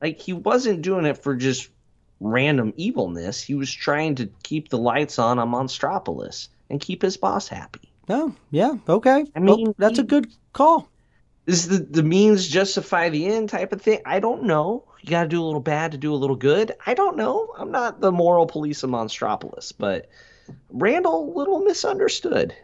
[0.00, 1.68] Like he wasn't doing it for just
[2.20, 3.42] random evilness.
[3.42, 7.92] He was trying to keep the lights on on Monstropolis and keep his boss happy.
[8.08, 8.74] Oh, yeah.
[8.88, 9.24] Okay.
[9.34, 10.88] I mean, Oh, that's a good call.
[11.46, 14.00] Is the the means justify the end type of thing?
[14.06, 14.84] I don't know.
[15.04, 16.72] You got to do a little bad to do a little good.
[16.86, 17.52] I don't know.
[17.58, 20.08] I'm not the moral police of Monstropolis, but
[20.70, 22.54] Randall a little misunderstood.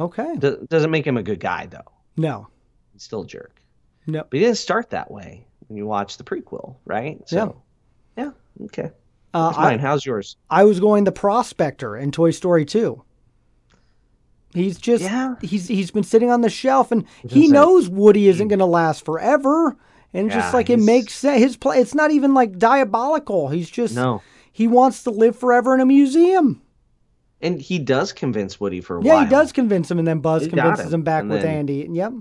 [0.00, 0.34] Okay.
[0.36, 1.92] Do- doesn't make him a good guy though.
[2.16, 2.48] No.
[2.92, 3.62] He's still a jerk.
[4.04, 4.24] No.
[4.28, 7.20] But he didn't start that way when you watch the prequel, right?
[7.28, 7.62] So,
[8.18, 8.32] yeah.
[8.64, 8.90] okay.
[9.32, 9.78] Uh, mine.
[9.78, 10.36] I, How's yours?
[10.50, 13.00] I was going the prospector in Toy Story 2.
[14.54, 15.36] He's just Yeah.
[15.40, 19.04] he's he's been sitting on the shelf and he knows Woody isn't going to last
[19.04, 19.76] forever
[20.14, 23.48] and Yeah, just like it makes sense his play it's not even like diabolical.
[23.48, 24.22] He's just No.
[24.52, 26.62] he wants to live forever in a museum.
[27.42, 29.22] And he does convince Woody for a Yeah, while.
[29.22, 31.42] Yeah, he does convince him and then Buzz He convinces him, him back and with
[31.42, 31.86] then- Andy.
[31.92, 32.12] Yep.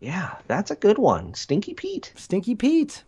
[0.00, 1.34] Yeah, that's a good one.
[1.34, 2.12] Stinky Pete.
[2.16, 3.02] Stinky Pete.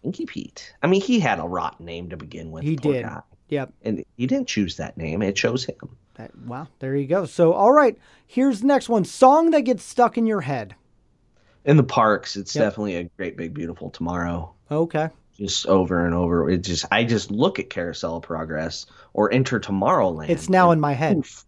[0.00, 0.74] Stinky Pete.
[0.82, 2.62] I mean, he had a rotten name to begin with.
[2.64, 3.04] He did.
[3.04, 3.20] guy.
[3.48, 3.72] Yep.
[3.82, 5.22] And he didn't choose that name.
[5.22, 5.96] It chose him.
[6.14, 6.68] That, wow.
[6.78, 7.26] There you go.
[7.26, 7.96] So, all right.
[8.26, 9.04] Here's the next one.
[9.04, 10.74] Song that gets stuck in your head.
[11.66, 12.64] In the parks, it's Yep.
[12.64, 14.52] definitely a great big beautiful tomorrow.
[14.70, 15.08] Okay.
[15.36, 16.48] Just over and over.
[16.48, 20.30] It just I just look at Carousel of Progress or Enter Tomorrowland.
[20.30, 21.18] It's now in my head.
[21.18, 21.44] oof.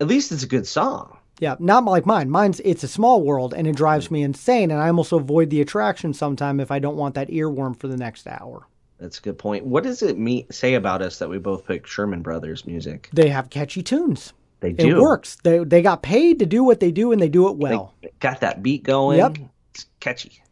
[0.00, 1.16] At least it's a good song.
[1.38, 2.28] Yeah, not like mine.
[2.28, 5.60] Mine's it's a small world and it drives me insane, and I almost avoid the
[5.60, 8.66] attraction sometime if I don't want that earworm for the next hour.
[8.98, 9.64] That's a good point.
[9.64, 13.08] What does it mean say about us that we both pick Sherman Brothers music?
[13.12, 14.32] They have catchy tunes.
[14.62, 15.36] They It works.
[15.42, 17.94] They they got paid to do what they do, and they do it They well.
[18.20, 19.18] got that beat going.
[19.18, 19.38] Yep.
[19.74, 20.42] It's catchy.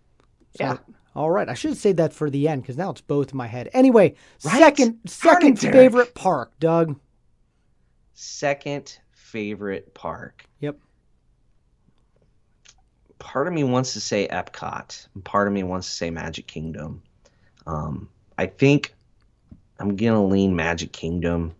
[0.57, 0.77] So- Yeah.
[1.17, 1.49] All right.
[1.49, 3.69] I should say that for the end because now it's both in my head.
[3.73, 4.59] Anyway, Right?
[4.59, 6.99] second second favorite park, Doug.
[8.15, 10.45] Second favorite park.
[10.61, 10.79] Yep.
[13.19, 15.07] Part of me wants to say Epcot.
[15.25, 17.03] Part of me wants to say Magic Kingdom.
[17.67, 18.95] Um, I think
[19.79, 21.55] I'm gonna lean Magic Kingdom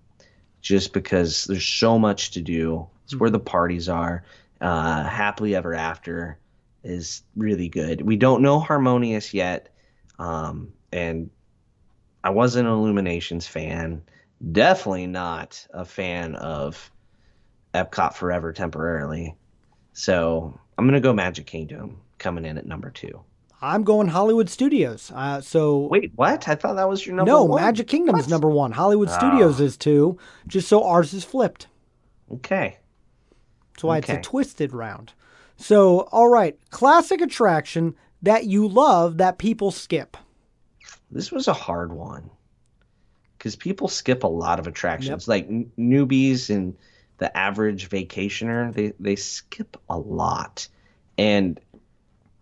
[0.61, 2.89] just because there's so much to do.
[3.05, 4.25] It's where the parties are.
[4.61, 6.39] Uh, Happily Ever After
[6.85, 8.03] is really good.
[8.03, 9.75] We don't know Harmonious yet,
[10.19, 11.31] um, and
[12.23, 14.03] I wasn't an Illuminations fan.
[14.53, 16.91] Definitely not a fan of
[17.75, 19.37] Epcot Forever temporarily.
[19.93, 23.23] So I'm gonna go Magic Kingdom coming in at number two.
[23.63, 25.13] I'm going Hollywood Studios.
[25.15, 26.49] Uh, so Wait, what?
[26.49, 27.63] I thought that was your number no, one.
[27.63, 28.73] Magic Kingdom is number one.
[28.73, 29.19] Hollywood Ah.
[29.19, 30.19] Studios is two.
[30.47, 31.67] Just so ours is flipped.
[32.33, 32.79] Okay.
[33.73, 35.13] That's why it's a twisted round.
[35.57, 40.17] So, all right, classic attraction that you love that people skip.
[41.11, 42.31] This was a hard one
[43.37, 45.27] because people skip a lot of attractions.
[45.29, 46.77] Like n- newbies and
[47.19, 50.69] the average vacationer, they they skip a lot.
[51.19, 51.61] And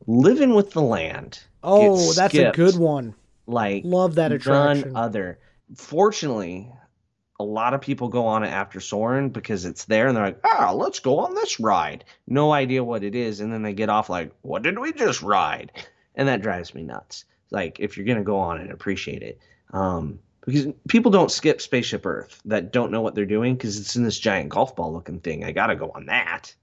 [0.09, 1.38] living with the land.
[1.62, 3.14] Oh, that's a good one.
[3.47, 4.92] Like Love that attraction.
[4.92, 5.38] None other.
[5.77, 6.73] Fortunately,
[7.38, 10.40] a lot of people go on it after Soarin' because it's there and they're like,
[10.44, 12.05] ah, let's go on this ride.
[12.27, 13.40] No idea what it is.
[13.40, 15.71] And then they get off like, what did we just ride?
[16.14, 17.25] And that drives me nuts.
[17.51, 19.38] Like, if you're going to go on it, appreciate it.
[19.73, 23.97] Um, because people don't skip Spaceship Earth that don't know what they're doing because it's
[23.97, 25.44] in this giant golf ball looking thing.
[25.44, 26.55] I got to go on that.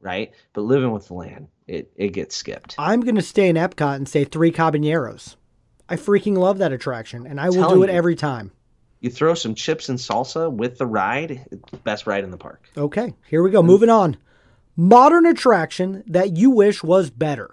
[0.00, 0.32] Right.
[0.52, 2.74] But living with the land, it, it gets skipped.
[2.78, 5.36] I'm going to stay in Epcot and say Three Caballeros.
[5.88, 7.96] I freaking love that attraction, and I will telling do it you.
[7.96, 8.52] every time.
[9.00, 12.66] You throw some chips and salsa with the ride, the best ride in the park.
[12.76, 13.62] Okay, here we go.
[13.62, 14.16] Moving on.
[14.76, 17.50] Modern attraction that you wish was better.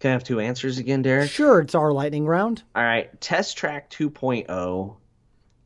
[0.00, 1.30] Can I have two answers again, Derek?
[1.30, 2.62] Sure, it's our lightning round.
[2.76, 4.96] All right, Test Track 2.0.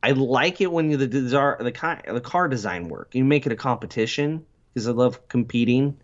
[0.01, 3.13] I like it when the desire, the car, the car design work.
[3.13, 5.97] You make it a competition because I love competing.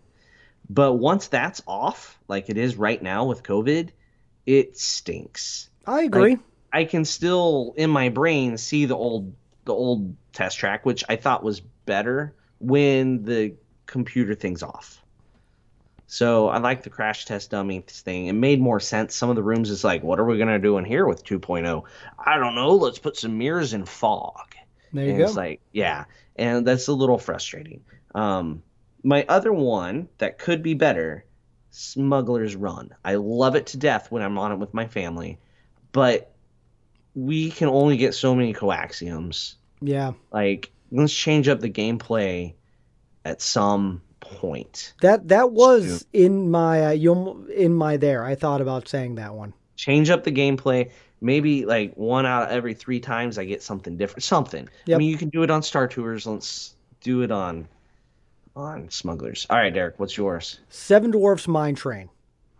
[0.68, 3.90] But once that's off, like it is right now with COVID,
[4.46, 5.68] it stinks.
[5.86, 6.32] I agree.
[6.32, 6.40] Like,
[6.72, 11.16] I can still in my brain see the old the old test track, which I
[11.16, 13.54] thought was better when the
[13.86, 15.02] computer thing's off.
[16.06, 18.26] So I like the crash test dummy thing.
[18.26, 19.14] It made more sense.
[19.14, 21.84] Some of the rooms is like, what are we gonna do in here with 2.0?
[22.18, 22.74] I don't know.
[22.74, 24.54] Let's put some mirrors and fog.
[24.92, 25.24] there you and go.
[25.24, 26.04] It's like, yeah,
[26.36, 27.82] and that's a little frustrating.
[28.14, 28.62] Um,
[29.02, 31.24] my other one that could be better,
[31.70, 32.90] Smuggler's Run.
[33.04, 35.38] I love it to death when I'm on it with my family,
[35.92, 36.32] but
[37.14, 39.54] we can only get so many coaxiums.
[39.80, 42.54] yeah, Like, let's change up the gameplay
[43.24, 44.92] at some point.
[45.00, 48.24] that that was in my uh, you in my there.
[48.24, 49.54] I thought about saying that one.
[49.76, 50.90] Change up the gameplay.
[51.22, 54.22] Maybe like one out of every three times I get something different.
[54.22, 54.68] Something.
[54.92, 56.26] I mean, you can do it on Star Tours.
[56.26, 57.66] Let's do it on
[58.60, 59.46] on Smugglers.
[59.50, 60.60] All right, Derek, what's yours?
[60.68, 62.08] Seven Dwarfs Mine Train.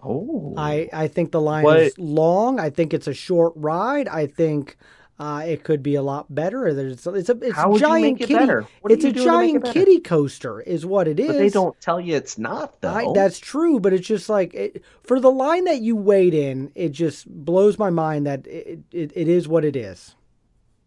[0.02, 2.58] Oh, I, I think the line What- is long.
[2.58, 4.08] I think it's a short ride.
[4.08, 4.78] I think
[5.18, 6.72] uh, it could be a lot better.
[6.72, 8.44] There's it's a it's How a would you giant it kitty.
[8.88, 11.26] It's a make it giant kitty coaster, is what it is.
[11.26, 12.88] but they don't tell you it's not though.
[12.94, 16.72] I, that's true, but it's just like it, for the line that you wait in,
[16.74, 20.14] it just blows my mind that it, it, it is what it is.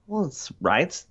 [0.07, 1.05] well, it's rides.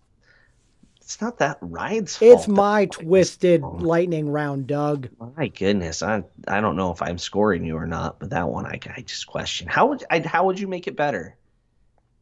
[1.12, 2.32] It's not that ride's fault.
[2.32, 5.10] It's my twisted lightning round, Doug.
[5.36, 8.64] My goodness, I I don't know if I'm scoring you or not, but that one
[8.64, 9.66] I, I just question.
[9.68, 11.36] How would I, how would you make it better?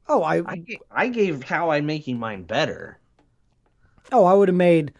[0.08, 2.98] Oh, I I gave, I gave how I'm making mine better.
[4.10, 4.92] oh I would have made,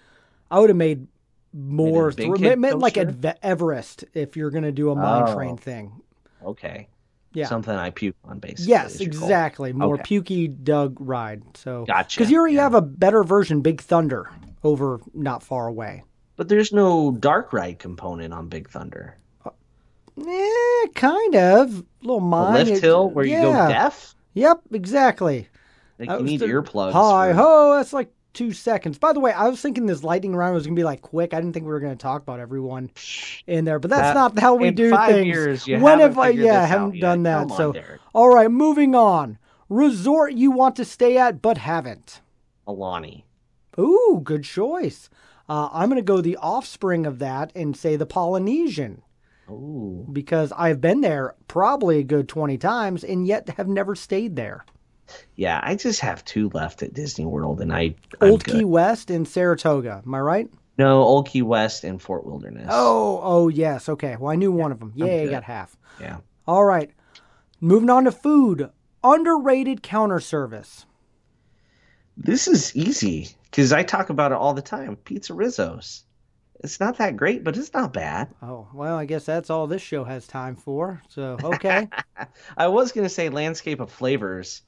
[0.53, 1.09] I would have made
[1.53, 2.97] more a big thro- kid ma- ma- like?
[3.43, 5.35] Everest if you're gonna do a mine Oh.
[5.35, 6.01] train thing.
[6.45, 6.87] Okay.
[7.33, 7.47] Yeah.
[7.47, 8.67] Something I puke on basically.
[8.67, 9.23] Yes, is your goal.
[9.23, 9.73] exactly.
[9.73, 10.21] More Okay.
[10.21, 11.43] pukey Doug ride.
[11.57, 12.19] So Gotcha.
[12.19, 12.63] because you already Yeah.
[12.63, 14.29] have a better version, Big Thunder,
[14.65, 16.03] over not far away.
[16.37, 19.17] But there's no dark ride component on Big Thunder.
[20.19, 21.85] Eh, kind of.
[22.03, 22.55] little A mine.
[22.55, 24.15] lift it- hill where you go deaf.
[24.35, 25.49] Yep, exactly.
[25.99, 26.93] Like you need the- earplugs.
[26.93, 28.99] Hi for- ho, that's like two seconds.
[28.99, 31.35] By the way, I was thinking this lightning round was gonna be like quick.
[31.35, 32.91] I didn't think we were gonna talk about everyone
[33.47, 35.27] in there, but that's Uh, not how we do five things.
[35.27, 36.29] years, when haven't I?
[36.31, 37.01] Yeah, haven't yet.
[37.01, 37.49] done that.
[37.49, 38.01] Come so, Derek.
[38.15, 39.39] all right, moving on.
[39.69, 42.21] Resort you want to stay at but haven't.
[42.67, 43.25] Aulani.
[43.79, 45.09] Ooh, good choice.
[45.49, 49.03] Uh, I'm gonna go the offspring of that and say the Polynesian
[49.51, 50.07] Ooh.
[50.13, 54.65] because I've been there probably a good twenty times and yet have never stayed there.
[55.37, 58.57] Yeah, I just have two left at Disney World, and I I'm Old good.
[58.57, 60.03] Key West and Saratoga.
[60.05, 60.51] Am I right?
[60.79, 62.69] No, Old Key West and Fort Wilderness.
[62.71, 63.89] Oh, oh yes.
[63.89, 64.17] Okay.
[64.19, 64.93] Well, I knew one of them.
[64.95, 65.77] Yeah, I got half.
[66.01, 66.19] yeah.
[66.47, 66.91] All right.
[67.61, 68.71] Moving on to food.
[69.05, 70.87] Underrated counter service.
[72.17, 74.97] This is easy because I talk about it all the time.
[74.97, 76.05] Pizza Rizzo's.
[76.63, 78.29] It's not that great, but it's not bad.
[78.43, 81.03] Oh, well, I guess that's all this show has time for.
[81.09, 81.89] So, okay.
[82.57, 84.61] I was gonna say Landscape of Flavors,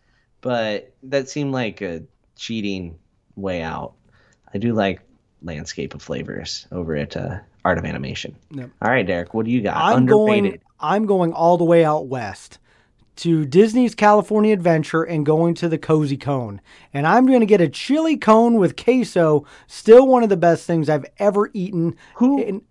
[0.42, 2.02] but that seemed like a
[2.36, 2.98] cheating
[3.36, 3.94] way out.
[4.52, 5.00] I do like
[5.40, 8.36] Landscape of Flavors over at uh, Art of Animation.
[8.50, 8.70] Yep.
[8.82, 9.76] All right, Derek, what do you got?
[9.76, 10.44] I'm Underrated.
[10.44, 12.58] going I'm going all the way out west
[13.16, 16.60] to Disney's California Adventure and going to the Cozy Cone.
[16.92, 20.66] And I'm going to get a chili cone with queso, still one of the best
[20.66, 21.96] things I've ever eaten.
[22.16, 22.62] Who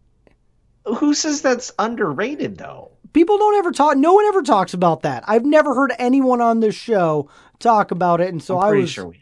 [0.86, 2.92] who says that's underrated though?
[3.14, 5.24] People don't ever talk no one ever talks about that.
[5.28, 8.90] I've never heard anyone on this show talk about it and so I'm I was
[8.90, 9.20] sure we.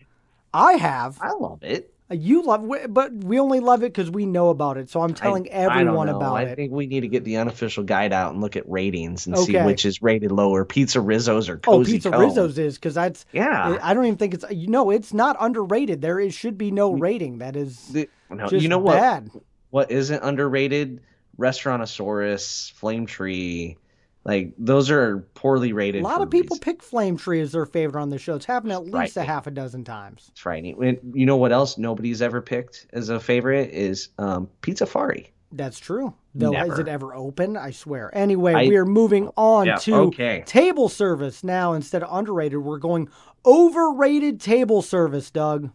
[0.54, 1.18] I have.
[1.22, 1.94] I love it.
[2.12, 4.90] Uh, you love, but we only love it because we know about it.
[4.90, 6.18] So I'm telling I- I everyone know.
[6.18, 6.50] about I it.
[6.50, 9.38] I think we need to get the unofficial guide out and look at ratings and
[9.38, 12.20] see which is rated lower: Pizza Rizzo's or oh, Pizza Cone.
[12.22, 13.26] Rizzo's is because that's.
[13.32, 13.78] Yeah.
[13.82, 14.46] I don't even think it's.
[14.50, 16.02] You know, it's not underrated.
[16.02, 17.40] There is should be no rating.
[17.40, 18.96] That is The- no, just you know what?
[18.96, 19.30] bad.
[19.70, 21.02] What isn't underrated?
[21.40, 23.78] Restaurantosaurus, Flame Tree,
[24.26, 26.02] like those are poorly rated.
[26.02, 28.36] A lot of people pick Flame Tree as their favorite on the show.
[28.36, 30.28] It's happened at least a half a dozen times.
[30.32, 30.78] It's frightening.
[30.78, 35.28] When- You know what else nobody's ever picked as a favorite is um, Pizzafari.
[35.52, 36.14] That's true.
[36.36, 37.58] Though, is it ever open?
[37.58, 38.12] I swear.
[38.14, 40.44] Anyway, I- we are moving on Yeah, to okay.
[40.46, 41.74] table service now.
[41.74, 43.10] Instead of underrated, we're going
[43.46, 45.72] overrated table service, Doug.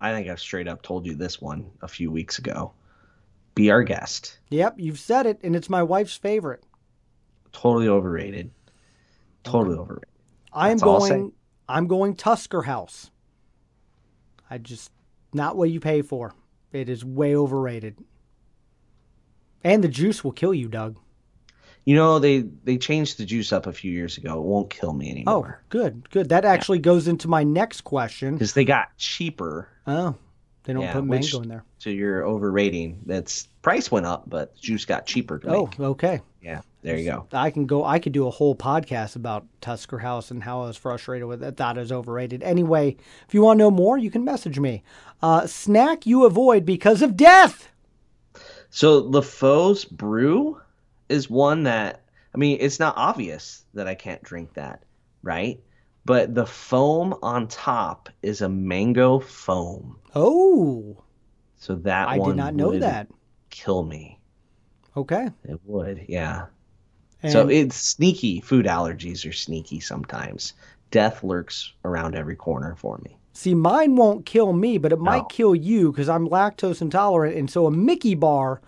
[0.00, 2.72] I think I've straight up told you this one a few weeks ago.
[3.54, 4.38] Be our guest.
[4.50, 6.64] Yep, you've said it, and it's my wife's favorite.
[7.52, 8.50] Totally overrated.
[9.44, 10.08] Totally overrated.
[10.52, 11.08] I'm That's all I'll say.
[11.10, 11.32] going.
[11.68, 13.10] I'm going Tusker House.
[14.50, 14.90] I just
[15.32, 16.34] not what you pay for.
[16.72, 17.98] It is way overrated.
[19.64, 20.98] And the juice will kill you, Doug.
[21.84, 24.38] You know they they changed the juice up a few years ago.
[24.38, 25.60] It won't kill me anymore.
[25.60, 26.28] Oh, good, good.
[26.28, 28.34] That actually goes into my next question.
[28.34, 29.68] because they got cheaper.
[29.86, 30.14] Oh,
[30.64, 31.64] they don't Yeah, put which- mango in there.
[31.78, 33.00] So you're overrating.
[33.06, 35.40] That's price went up, but juice got cheaper.
[35.46, 35.80] Oh, make.
[35.80, 36.20] okay.
[36.40, 36.60] yeah.
[36.82, 37.26] There you go.
[37.32, 37.84] I can go.
[37.84, 41.40] I could do a whole podcast about Tusker House and how I was frustrated with
[41.44, 41.56] it.
[41.56, 42.42] Thought it was overrated.
[42.42, 42.96] Anyway,
[43.28, 44.82] if you want to know more, you can message me.
[45.22, 47.68] Uh, snack you avoid because of death.
[48.70, 50.60] So LeFou's brew
[51.08, 52.02] is one that
[52.34, 54.82] I mean, it's not obvious that I can't drink that,
[55.22, 55.60] right?
[56.04, 59.96] But the foam on top is a mango foam.
[60.14, 60.96] Oh,
[61.56, 63.08] So that I did not know would that.
[63.50, 64.18] Kill me.
[64.96, 65.28] Okay.
[65.44, 66.46] It would, yeah.
[67.22, 68.40] And so it's sneaky.
[68.40, 70.54] Food allergies are sneaky sometimes.
[70.90, 73.16] Death lurks around every corner for me.
[73.32, 77.48] see, mine won't kill me, but it might kill you because I'm lactose intolerant, and
[77.50, 78.60] so a Mickey bar,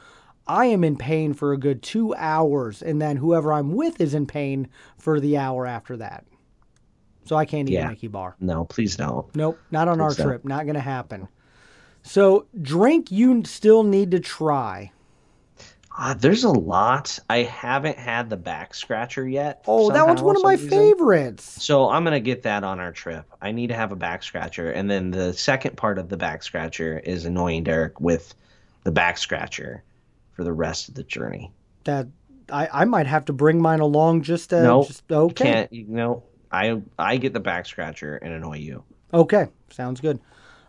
[0.46, 4.14] I am in pain for a good two hours, and then whoever I'm with is
[4.14, 6.24] in pain for the hour after that.
[7.24, 7.88] So I can't eat a Yeah.
[7.88, 8.36] Mickey bar.
[8.40, 9.34] No, please don't.
[9.34, 10.26] Nope, not on our don't.
[10.26, 10.44] trip.
[10.44, 11.28] Not going to happen.
[12.02, 14.92] So, drink you still need to try.
[15.96, 17.18] Ah, there's a lot.
[17.30, 19.62] I haven't had the back scratcher yet.
[19.68, 20.68] Oh, that one's one of my reason.
[20.68, 21.62] favorites.
[21.64, 23.24] So I'm gonna get that on our trip.
[23.40, 26.42] I need to have a back scratcher, and then the second part of the back
[26.42, 28.34] scratcher is annoying Derek with
[28.82, 29.84] the back scratcher
[30.32, 31.52] for the rest of the journey.
[31.84, 32.08] That
[32.50, 35.44] I, I might have to bring mine along just to no, just okay.
[35.44, 35.72] can't.
[35.72, 38.84] You know, I I get the back scratcher and annoy you.
[39.12, 40.20] Okay, sounds good.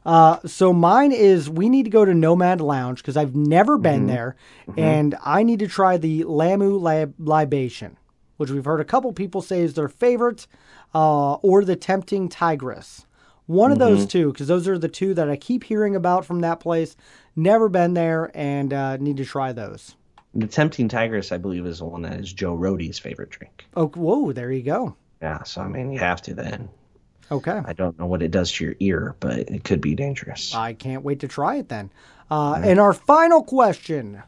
[0.06, 4.02] Uh, so mine is we need to go to Nomad Lounge because I've never been
[4.02, 4.08] Mm-hmm.
[4.08, 4.36] there,
[4.78, 7.98] and I need to try the Lamu lib- libation,
[8.38, 10.46] which we've heard a couple people say is their favorite,
[10.94, 13.06] uh, or the Tempting Tigress.
[13.48, 13.96] One of Mm-hmm.
[13.96, 16.96] those two, because those are the two that I keep hearing about from that place.
[17.36, 19.96] Never been there, and uh, need to try those.
[20.36, 23.66] The Tempting Tigress, I believe, is the one that is Joe Rohde's favorite drink.
[23.76, 24.32] Oh, whoa!
[24.34, 24.96] There you go.
[25.22, 26.70] Yeah, so I mean, you have to then.
[27.32, 27.60] Okay.
[27.66, 30.54] I don't know what it does to your ear, but it could be dangerous.
[30.54, 31.90] I can't wait to try it then.
[32.30, 34.22] Uh, And our final question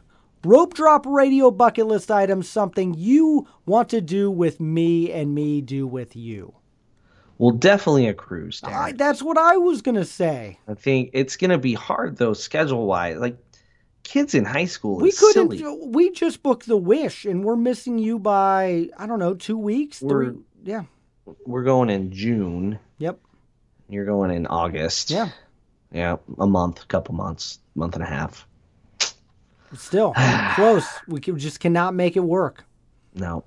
[0.44, 5.60] Rope Drop Radio bucket list item something you want to do with me and me
[5.60, 6.54] do with you.
[7.38, 8.60] well, definitely a cruise.
[8.64, 10.58] I, that's what I was going to say.
[10.66, 13.18] I think it's going to be hard though, schedule wise.
[13.18, 13.36] Like
[14.02, 15.58] kids in high school, We couldn't.
[15.58, 15.86] silly.
[15.86, 20.00] We just booked the Wish, and we're missing you by I don't know two weeks,
[20.02, 20.84] We're- 3 Yeah.
[21.46, 22.78] We're going in June.
[22.98, 23.18] Yep.
[23.88, 25.10] You're going in August.
[25.10, 25.30] Yeah.
[25.90, 28.46] Yeah, a month, couple months, month and a half.
[29.74, 30.14] Still
[30.54, 30.86] close.
[31.06, 32.64] We can, just cannot make it work.
[33.14, 33.44] No,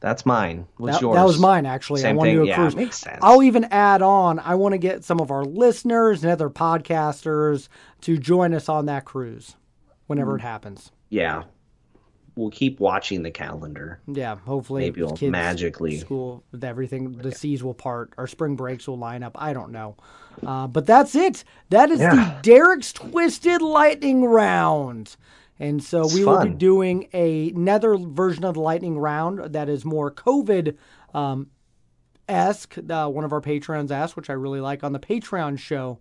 [0.00, 0.66] that's mine.
[0.76, 1.16] What's That, yours?
[1.16, 2.00] that was mine actually.
[2.00, 2.76] I Same want to do a Yeah, cruise.
[2.76, 3.18] makes sense.
[3.22, 4.38] I'll even add on.
[4.38, 7.68] I want to get some of our listeners and other podcasters
[8.02, 9.56] to join us on that cruise
[10.06, 10.38] whenever Mm.
[10.38, 10.92] it happens.
[11.10, 11.44] Yeah,
[12.38, 14.00] we'll keep watching the calendar.
[14.06, 17.12] Yeah, hopefully Maybe it'll kids, magically- school with everything.
[17.12, 18.12] The seas will part.
[18.16, 19.36] Our spring breaks will line up.
[19.40, 19.96] I don't know,
[20.46, 21.44] uh, but that's it.
[21.70, 22.38] That is the Yeah.
[22.42, 25.16] Derek's Twisted Lightning Round.
[25.60, 29.68] And so It's we will be doing a, another version of the lightning round that
[29.68, 30.76] is more COVID
[31.14, 31.48] um,
[32.28, 32.76] esque.
[32.88, 35.98] Uh, one of our patrons asked, which I really like on the Patreon show.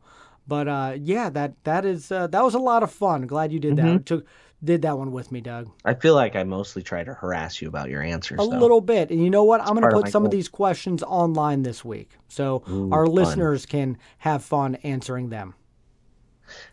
[0.48, 3.26] But uh, yeah, that that is uh, that was a lot of fun.
[3.28, 3.94] Glad you did Mm-hmm.
[3.94, 4.06] that.
[4.06, 4.26] Took
[4.64, 5.70] did that one with me, Doug.
[5.86, 8.40] I feel like I mostly try to harass you about your answers.
[8.40, 8.58] A though.
[8.58, 9.12] little bit.
[9.12, 9.62] And you know what?
[9.62, 12.12] I'm going to put some of these questions online this week.
[12.28, 15.54] So our listeners can have fun answering them.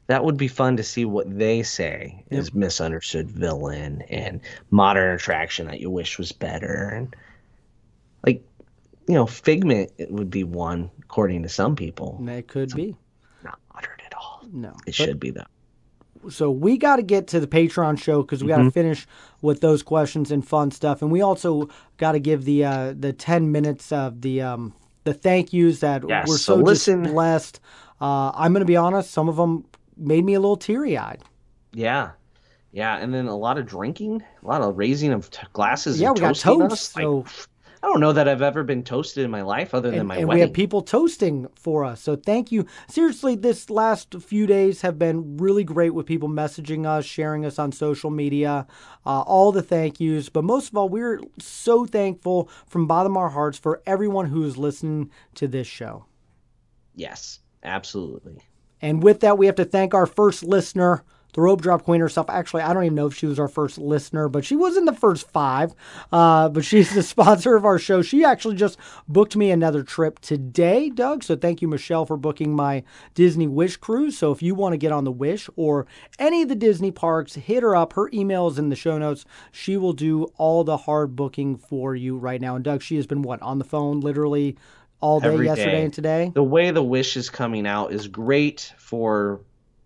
[0.06, 5.66] That would be fun to see what they say is misunderstood villain and modern attraction
[5.66, 6.90] that you wish was better.
[6.94, 7.16] And
[8.24, 8.44] like,
[9.08, 12.24] you know, Figment it would be one according to some people.
[12.28, 12.96] It could be.
[13.42, 14.42] Not modern at all.
[14.52, 14.76] No.
[14.86, 15.42] It should be though.
[16.30, 18.68] So we got to get to the Patreon show because we got Mm-hmm.
[18.68, 19.06] to finish
[19.42, 23.12] with those questions and fun stuff, and we also got to give the uh, the
[23.12, 24.72] ten minutes of the um,
[25.04, 27.60] the thank yous that Yes, we're so so, listen- blessed.
[28.00, 29.64] Uh, I'm going to be honest; some of them
[29.96, 31.22] made me a little teary eyed.
[31.72, 32.10] Yeah.
[32.72, 36.00] Yeah, and then a lot of drinking, a lot of raising of t- glasses.
[36.00, 36.70] Yeah, and we got toasting us.
[36.92, 37.24] toast, Like, so-
[37.84, 40.16] I don't know that I've ever been toasted in my life other than and, my
[40.16, 40.40] and we wedding.
[40.40, 42.00] have people toasting for us.
[42.00, 42.64] So thank you.
[42.88, 47.58] Seriously, this last few days have been really great with people messaging us, sharing us
[47.58, 48.66] on social media,
[49.04, 50.30] uh, all the thank yous.
[50.30, 54.44] But most of all, we're so thankful from bottom of our hearts for everyone who
[54.44, 56.06] is listening to this show.
[56.94, 58.38] yes, absolutely.
[58.80, 61.04] And with that, we have to thank our first listener,
[61.34, 62.30] the rope drop queen herself.
[62.30, 64.84] Actually, I don't even know if she was our first listener, but she was in
[64.86, 65.74] the first five.
[66.10, 68.02] Uh, but she's the sponsor of our show.
[68.02, 68.78] She actually just
[69.08, 71.22] booked me another trip today, Doug.
[71.22, 72.82] So thank you, Michelle, for booking my
[73.14, 74.16] Disney Wish cruise.
[74.16, 75.86] So if you want to get on the Wish or
[76.18, 77.92] any of the Disney parks, hit her up.
[77.94, 79.24] Her email is in the show notes.
[79.52, 82.54] She will do all the hard booking for you right now.
[82.54, 84.56] And Doug, she has been what on the phone literally
[85.00, 85.84] all day Every yesterday day.
[85.84, 86.32] and today.
[86.34, 89.40] The way the wish is coming out is great for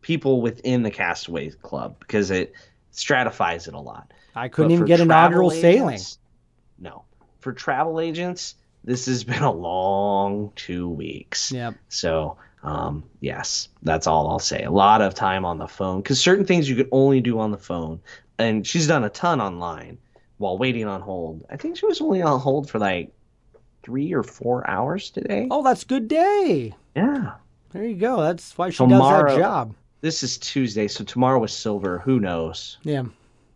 [0.08, 2.54] people within the Castaway Club because it
[2.92, 4.10] stratifies it a lot.
[4.34, 6.00] I couldn't But even get inaugural travel sailing.
[6.78, 7.04] No.
[7.40, 8.54] For travel agents,
[8.84, 11.52] this has been a long two weeks.
[11.52, 11.74] Yep.
[11.90, 14.62] So, um, yes, that's all I'll say.
[14.62, 17.50] A lot of time on the phone because certain things you could only do on
[17.50, 18.00] the phone.
[18.38, 19.98] And she's done a ton online
[20.38, 21.44] while waiting on hold.
[21.50, 23.12] I think she was only on hold for like
[23.82, 25.48] three or four hours today.
[25.50, 26.74] Oh, that's good day.
[26.96, 27.32] Yeah.
[27.72, 28.22] There you go.
[28.22, 29.74] That's why she Tomorrow- does that job.
[30.00, 31.98] This is Tuesday, so tomorrow was Silver.
[31.98, 32.78] Who knows?
[32.82, 33.04] Yeah.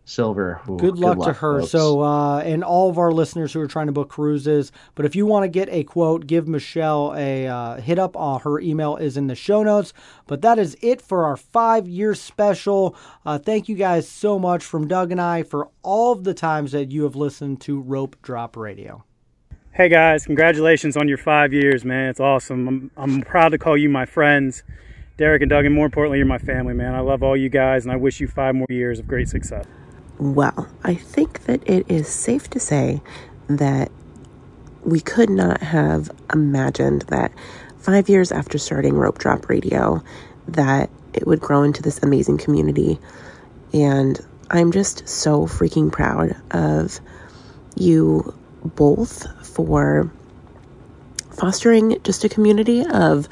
[0.05, 0.61] Silver.
[0.69, 1.61] ooh, Good luck, to her.
[1.61, 1.71] folks.
[1.71, 4.73] So, uh, and all of our listeners who are trying to book cruises.
[4.97, 8.17] But if you want to get a quote, give Michelle a uh, hit up.
[8.17, 9.93] Uh, her email is in the show notes.
[10.27, 12.97] But that is it for our five year special.
[13.25, 16.73] Uh, thank you guys so much from Doug and I for all of the times
[16.73, 19.05] that you have listened to Rope Drop Radio.
[19.75, 22.11] Hey guys, congratulations on your five years, man.
[22.11, 22.69] It's awesome.
[22.69, 24.65] I'm, I'm proud to call you my friends,
[25.23, 26.97] Derek and Doug, and more importantly, you're my family, man.
[26.97, 29.65] I love all you guys, and I wish you five more years of great success.
[30.19, 33.01] Well, I think that it is safe to say
[33.47, 33.93] that
[34.83, 37.31] we could not have imagined that
[37.79, 40.03] five years after starting Rope Drop Radio,
[40.49, 42.99] that it would grow into this amazing community.
[43.73, 44.19] And
[44.51, 46.99] I'm just so freaking proud of
[47.77, 50.11] you both for
[51.31, 53.29] fostering just a community of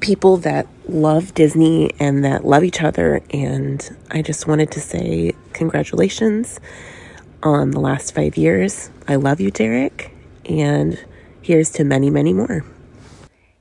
[0.00, 3.22] people that love Disney and that love each other.
[3.30, 6.58] And I just wanted to say congratulations
[7.42, 8.90] on the last five years.
[9.06, 10.12] I love you, Derek.
[10.46, 10.98] And
[11.42, 12.64] here's to many, many more.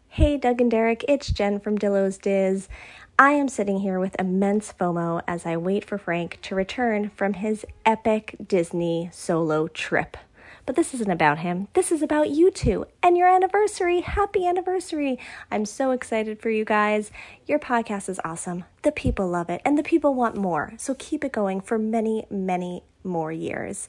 [0.08, 2.68] Hey, Doug and Derek, it's Jen from Dillo's Diz.
[3.18, 7.34] I am sitting here with immense FOMO as I wait for Frank to return from
[7.34, 10.18] his epic Disney solo trip.
[10.70, 11.68] But this isn't about him.
[11.74, 14.02] This is about you two and your anniversary.
[14.02, 15.18] Happy anniversary.
[15.50, 17.10] I'm so excited for you guys.
[17.48, 18.66] Your podcast is awesome.
[18.84, 20.74] The people love it, and the people want more.
[20.78, 23.88] So keep it going for many, many more years.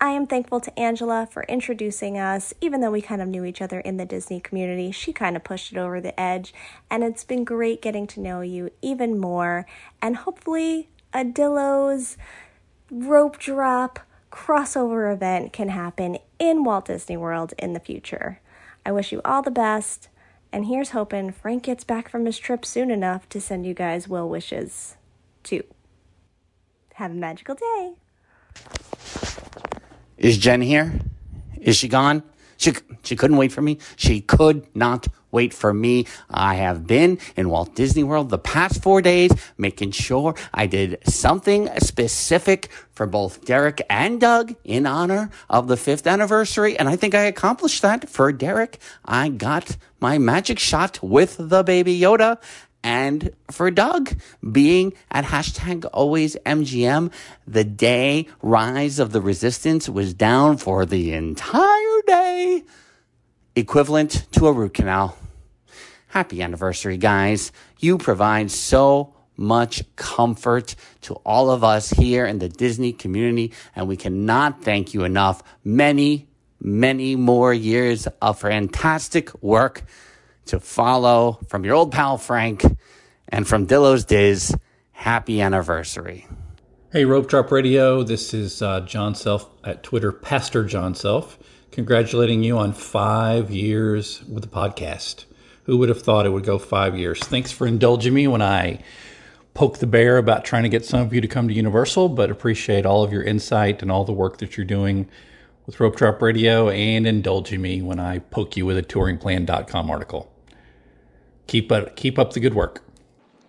[0.00, 2.54] I am thankful to Angela for introducing us.
[2.60, 5.42] Even though we kind of knew each other in the Disney community, she kind of
[5.42, 6.54] pushed it over the edge.
[6.88, 9.66] And it's been great getting to know you even more.
[10.00, 12.16] And hopefully, a Dillo's
[12.88, 13.98] rope drop
[14.30, 18.40] crossover event can happen in Walt Disney World in the future.
[18.84, 20.08] I wish you all the best.
[20.50, 24.08] And here's hoping Frank gets back from his trip soon enough to send you guys
[24.08, 24.96] well wishes,
[25.42, 25.62] too.
[26.94, 27.92] Have a magical day.
[30.16, 31.00] Is Jen here?
[31.60, 32.22] Is she gone?
[32.56, 32.72] She,
[33.02, 33.78] she couldn't wait for me.
[33.96, 36.06] She could not wait for me.
[36.30, 40.98] I have been in Walt Disney World the past four days, making sure I did
[41.04, 46.78] something specific for both Derek and Doug in honor of the fifth anniversary.
[46.78, 48.78] And I think I accomplished that for Derek.
[49.04, 52.38] I got my magic shot with the baby Yoda
[52.82, 54.16] and for Doug
[54.52, 57.12] being at hashtag always MGM,
[57.46, 62.64] the day Rise of the Resistance was down for the entire day,
[63.58, 65.16] equivalent to a root canal.
[66.08, 67.52] Happy anniversary, guys.
[67.78, 73.86] You provide so much comfort to all of us here in the Disney community, and
[73.86, 75.42] we cannot thank you enough.
[75.64, 76.28] Many,
[76.60, 79.84] many more years of fantastic work
[80.46, 82.64] to follow from your old pal Frank
[83.28, 84.56] and from Dillo's Diz.
[84.92, 86.26] Happy anniversary.
[86.90, 88.02] Hey, Rope Drop Radio.
[88.02, 91.38] This is uh, John Self at Twitter, Pastor John Self,
[91.78, 95.26] congratulating you on five years with the podcast.
[95.62, 97.20] Who would have thought it would go five years?
[97.20, 98.82] Thanks for indulging me when I
[99.54, 102.32] poke the bear about trying to get some of you to come to Universal, but
[102.32, 105.08] appreciate all of your insight and all the work that you're doing
[105.66, 110.32] with Rope Drop Radio and indulging me when I poke you with a touringplan.com article.
[111.46, 112.82] Keep up, keep up the good work.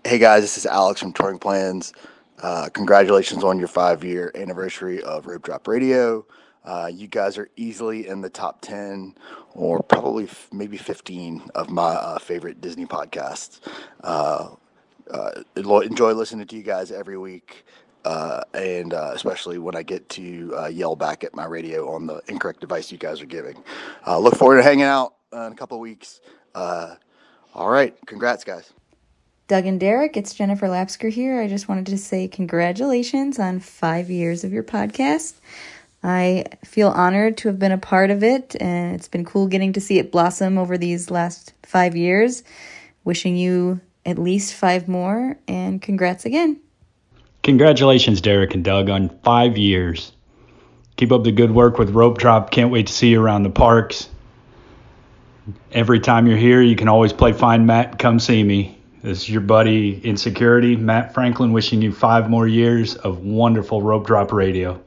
[0.06, 1.94] Hey guys, this is Alex from TouringPlans.
[2.44, 6.28] Uh, congratulations on your five year anniversary of Rope Drop Radio.
[6.70, 9.16] Uh, you guys are easily in the top 10
[9.56, 13.60] or probably f- maybe 15 of my uh, favorite Disney podcasts.
[14.04, 14.50] Uh,
[15.10, 17.66] uh, enjoy listening to you guys every week.
[18.06, 22.62] Uh, and especially when I get to yell back at my radio on the incorrect
[22.62, 23.64] device you guys are giving.
[24.08, 26.22] look forward to hanging out in a couple weeks.
[26.54, 27.00] all
[27.56, 27.98] right.
[28.06, 28.72] Congrats, guys.
[29.48, 31.42] Doug and Derek, it's Jennifer Lapsker here.
[31.42, 35.34] I just wanted to say congratulations on five years of your podcast.
[36.02, 39.74] I feel honored to have been a part of it, and it's been cool getting
[39.74, 42.44] to see it blossom over these last five years.
[43.04, 46.60] Wishing you at least five more, and congrats again.
[47.44, 50.14] Congratulations, Derek and Doug, on five years.
[50.98, 52.52] Keep up the good work with Rope Drop.
[52.52, 54.10] Can't wait to see you around the parks.
[55.72, 58.00] Every time you're here, you can always play Find Matt.
[58.00, 58.78] Come see me.
[59.02, 64.06] This is your buddy Insecurity, Matt Franklin, wishing you five more years of wonderful rope
[64.06, 64.82] drop radio.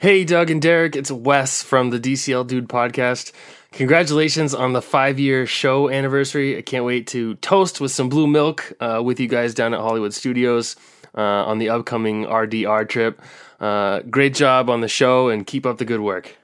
[0.00, 3.32] Hey, Doug and Derek, it's Wes from the DCL Dude podcast.
[3.72, 6.56] Congratulations on the five year show anniversary.
[6.56, 9.80] I can't wait to toast with some blue milk uh, with you guys down at
[9.80, 10.74] Hollywood Studios
[11.14, 13.20] uh, on the upcoming RDR trip.
[13.60, 16.34] Uh, great job on the show and keep up the good work.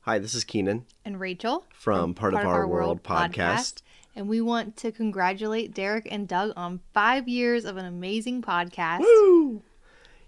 [0.00, 0.86] Hi, this is Keenan.
[1.04, 1.66] And Rachel.
[1.74, 3.34] From, from Part, Part, of, Our, Our World, World podcast.
[3.34, 3.82] podcast
[4.14, 9.00] and we want to congratulate Derek and Doug on five years of an amazing podcast.
[9.00, 9.62] Woo!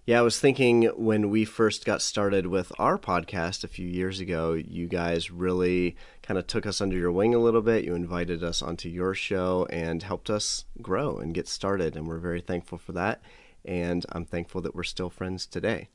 [0.08, 4.20] Yeah, I was thinking when we first got started with our podcast a few years
[4.20, 7.84] ago, you guys really kind of took us under your wing a little bit.
[7.84, 12.16] You invited us onto your show and helped us grow and get started, and we're
[12.16, 13.20] very thankful for that.
[13.66, 15.90] And I'm thankful that we're still friends today.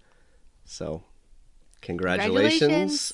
[0.64, 1.02] So,
[1.82, 2.60] congratulations.
[2.60, 3.14] congratulations.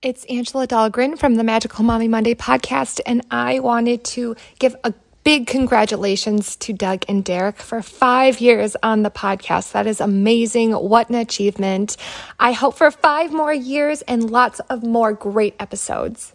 [0.00, 4.94] It's Angela Dahlgren from the Magical Mommy Monday podcast, and I wanted to give a
[5.24, 9.72] big congratulations to Doug and Derek for five years on the podcast.
[9.72, 10.72] That is amazing.
[10.72, 11.96] What an achievement.
[12.40, 16.34] I hope for five more years and lots of more great episodes.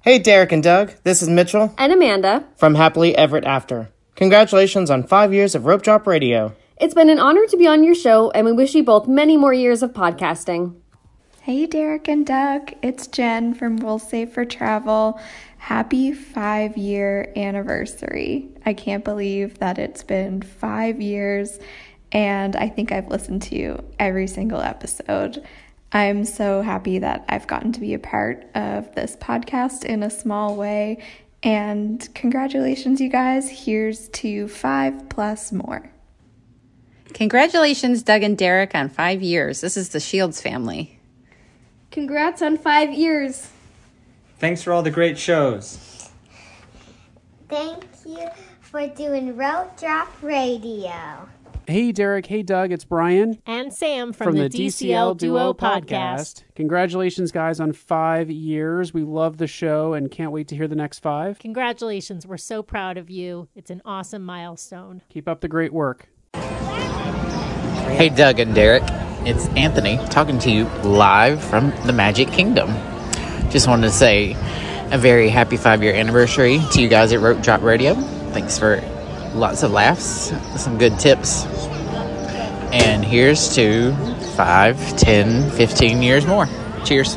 [0.00, 0.92] Hey, Derek and Doug.
[1.02, 1.74] This is Mitchell.
[1.78, 2.44] And Amanda.
[2.56, 3.90] From Happily Ever After.
[4.16, 6.54] Congratulations on five years of Rope Drop Radio.
[6.80, 9.36] It's been an honor to be on your show, and we wish you both many
[9.36, 10.74] more years of podcasting.
[11.40, 12.72] Hey, Derek and Doug.
[12.82, 15.20] It's Jen from Will Save for Travel.
[15.64, 18.50] Happy five year anniversary.
[18.66, 21.58] I can't believe that it's been five years,
[22.12, 25.42] and I think I've listened to every single episode.
[25.90, 30.10] I'm so happy that I've gotten to be a part of this podcast in a
[30.10, 31.02] small way.
[31.42, 33.48] And congratulations, you guys.
[33.48, 35.90] Here's to five plus more.
[37.14, 39.62] Congratulations, Doug and Derek, on five years.
[39.62, 41.00] This is the Shields family.
[41.90, 43.48] Congrats on five years.
[44.38, 46.10] Thanks for all the great shows.
[47.48, 48.28] Thank you
[48.60, 51.28] for doing Rope Drop Radio.
[51.66, 52.26] Hey, Derek.
[52.26, 52.72] Hey, Doug.
[52.72, 53.40] It's Brian.
[53.46, 56.42] And Sam from, the, DCL Duo podcast.
[56.56, 58.92] Congratulations, guys, on five years.
[58.92, 61.38] We love the show and can't wait to hear the next five.
[61.38, 62.26] Congratulations.
[62.26, 63.48] We're so proud of you.
[63.54, 65.00] It's an awesome milestone.
[65.08, 66.08] Keep up the great work.
[66.34, 68.82] Hey, Doug and Derek.
[69.26, 72.68] It's Anthony talking to you live from the Magic Kingdom.
[73.54, 74.32] Just wanted to say
[74.90, 77.94] a very happy five year anniversary to you guys at Rope Drop Radio.
[78.32, 78.82] Thanks for
[79.32, 81.44] lots of laughs, some good tips.
[82.72, 83.94] And here's to
[84.34, 86.48] 5, 10, 15 years more.
[86.84, 87.16] Cheers.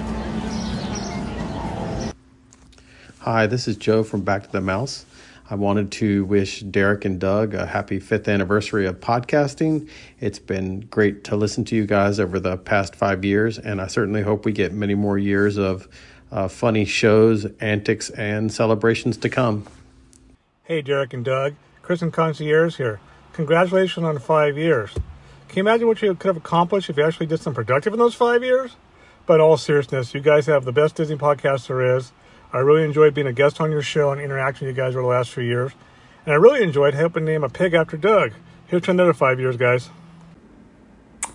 [3.22, 5.08] Hi, this is Joe from Back to the Mouse.
[5.50, 9.90] I wanted to wish Derek and Doug a happy fifth anniversary of podcasting.
[10.20, 13.88] It's been great to listen to you guys over the past five years, and I
[13.88, 15.88] certainly hope we get many more years of
[16.32, 19.66] uh, funny shows, antics, and celebrations to come.
[20.64, 21.56] Hey, Derek and Doug.
[21.82, 23.00] Chris and Concierge here.
[23.34, 24.92] Congratulations on five years.
[25.48, 28.00] Can you imagine what you could have accomplished if you actually did some productive in
[28.00, 28.76] those five years?
[29.26, 32.12] But in all seriousness, you guys have the best Disney podcast there is.
[32.52, 35.04] I really enjoyed being a guest on your show and interacting with you guys over
[35.04, 35.72] the last few years.
[36.26, 38.34] And I really enjoyed helping name a pig after Doug.
[38.68, 39.90] Here's to another five years, guys.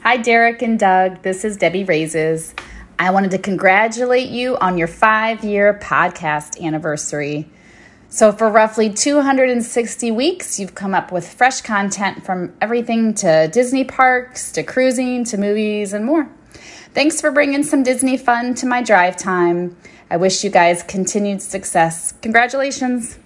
[0.02, 1.22] Hi, Derek and Doug.
[1.22, 2.54] This is Debbie Raises.
[2.98, 7.48] I wanted to congratulate you on your five year podcast anniversary.
[8.08, 13.84] So, for roughly 260 weeks, you've come up with fresh content from everything to Disney
[13.84, 16.28] parks, to cruising, to movies, and more.
[16.92, 19.76] Thanks for bringing some Disney fun to my drive time.
[20.10, 22.12] I wish you guys continued success.
[22.20, 23.18] Congratulations.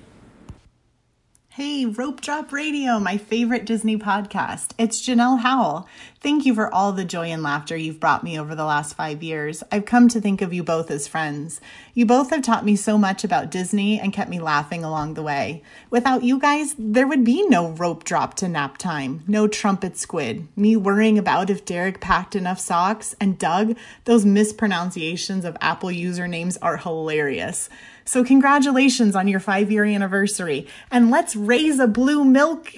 [1.56, 4.72] Hey, Rope Drop Radio, my favorite Disney podcast.
[4.76, 5.88] It's Janelle Howell.
[6.20, 9.22] Thank you for all the joy and laughter you've brought me over the last five
[9.22, 9.64] years.
[9.72, 11.62] I've come to think of you both as friends.
[11.94, 15.22] You both have taught me so much about Disney and kept me laughing along the
[15.22, 15.62] way.
[15.88, 20.46] Without you guys, there would be no rope drop to nap time, no trumpet squid,
[20.56, 26.58] me worrying about if Derek packed enough socks, and Doug, those mispronunciations of Apple usernames
[26.60, 27.70] are hilarious.
[28.06, 30.68] So, congratulations on your five year anniversary.
[30.90, 32.72] And let's raise a blue milk.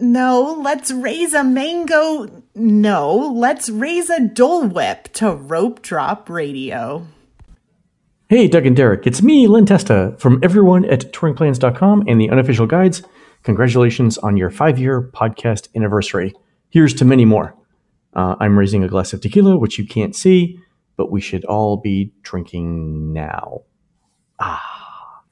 [0.00, 2.44] No, let's raise a mango.
[2.54, 7.06] No, let's raise a Dole Whip to Rope Drop Radio.
[8.28, 12.66] Hey, Doug and Derek, it's me, Len Testa, from everyone at touringplans.com and the unofficial
[12.66, 13.02] guides.
[13.42, 16.34] Congratulations on your five year podcast anniversary.
[16.70, 17.56] Here's to many more.
[18.14, 20.60] Uh, I'm raising a glass of tequila, which you can't see,
[20.96, 23.62] but we should all be drinking now.
[24.40, 25.22] Ah.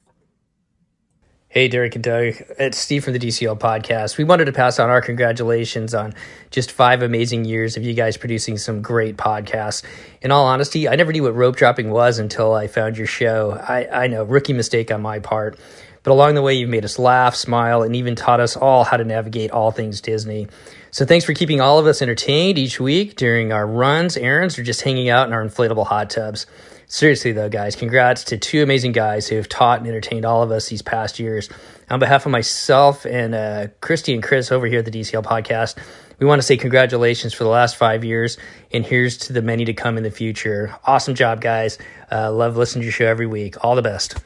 [1.47, 2.35] Hey, Derek and Doug.
[2.59, 4.17] It's Steve from the DCL podcast.
[4.17, 6.13] We wanted to pass on our congratulations on
[6.51, 9.81] just five amazing years of you guys producing some great podcasts.
[10.21, 13.51] In all honesty, I never knew what rope dropping was until I found your show.
[13.51, 15.57] I, I know, rookie mistake on my part.
[16.03, 18.97] But along the way, you've made us laugh, smile, and even taught us all how
[18.97, 20.47] to navigate all things Disney.
[20.91, 24.63] So thanks for keeping all of us entertained each week during our runs, errands, or
[24.63, 26.45] just hanging out in our inflatable hot tubs.
[26.89, 30.51] Seriously, though, guys, congrats to two amazing guys who have taught and entertained all of
[30.51, 31.49] us these past years.
[31.89, 35.75] On behalf of myself and uh, Christy and Chris over here at the DCL podcast,
[36.19, 38.37] we want to say congratulations for the last five years,
[38.71, 40.73] and here's to the many to come in the future.
[40.85, 41.77] Awesome job, guys.
[42.09, 43.65] Uh, love listening to your show every week.
[43.65, 44.17] All the best.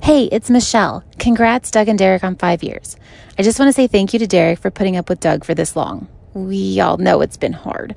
[0.00, 1.02] Hey, it's Michelle.
[1.18, 2.96] Congrats, Doug and Derek, on five years.
[3.36, 5.54] I just want to say thank you to Derek for putting up with Doug for
[5.56, 6.06] this long.
[6.34, 7.96] We all know it's been hard.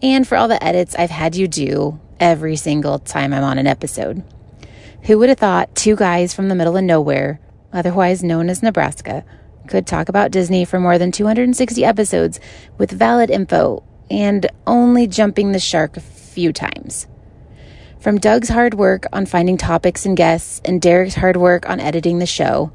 [0.00, 3.66] And for all the edits I've had you do every single time I'm on an
[3.66, 4.22] episode.
[5.02, 7.40] Who would have thought two guys from the middle of nowhere,
[7.72, 9.24] otherwise known as Nebraska,
[9.66, 12.38] could talk about Disney for more than 260 episodes
[12.78, 17.08] with valid info and only jumping the shark a few times?
[17.98, 22.20] From Doug's hard work on finding topics and guests, and Derek's hard work on editing
[22.20, 22.72] the show,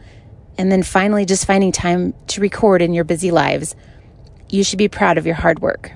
[0.58, 3.78] and then finally just finding time to record in your busy lives,
[4.50, 5.93] you should be proud of your hard work.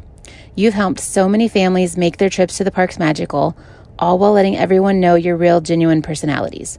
[0.54, 3.56] You've helped so many families make their trips to the parks magical,
[3.97, 6.78] all while letting everyone know your real, genuine personalities.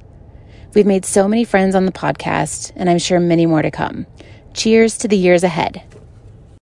[0.75, 4.07] We've made so many friends on the podcast, and I'm sure many more to come.
[4.53, 5.83] Cheers to the years ahead.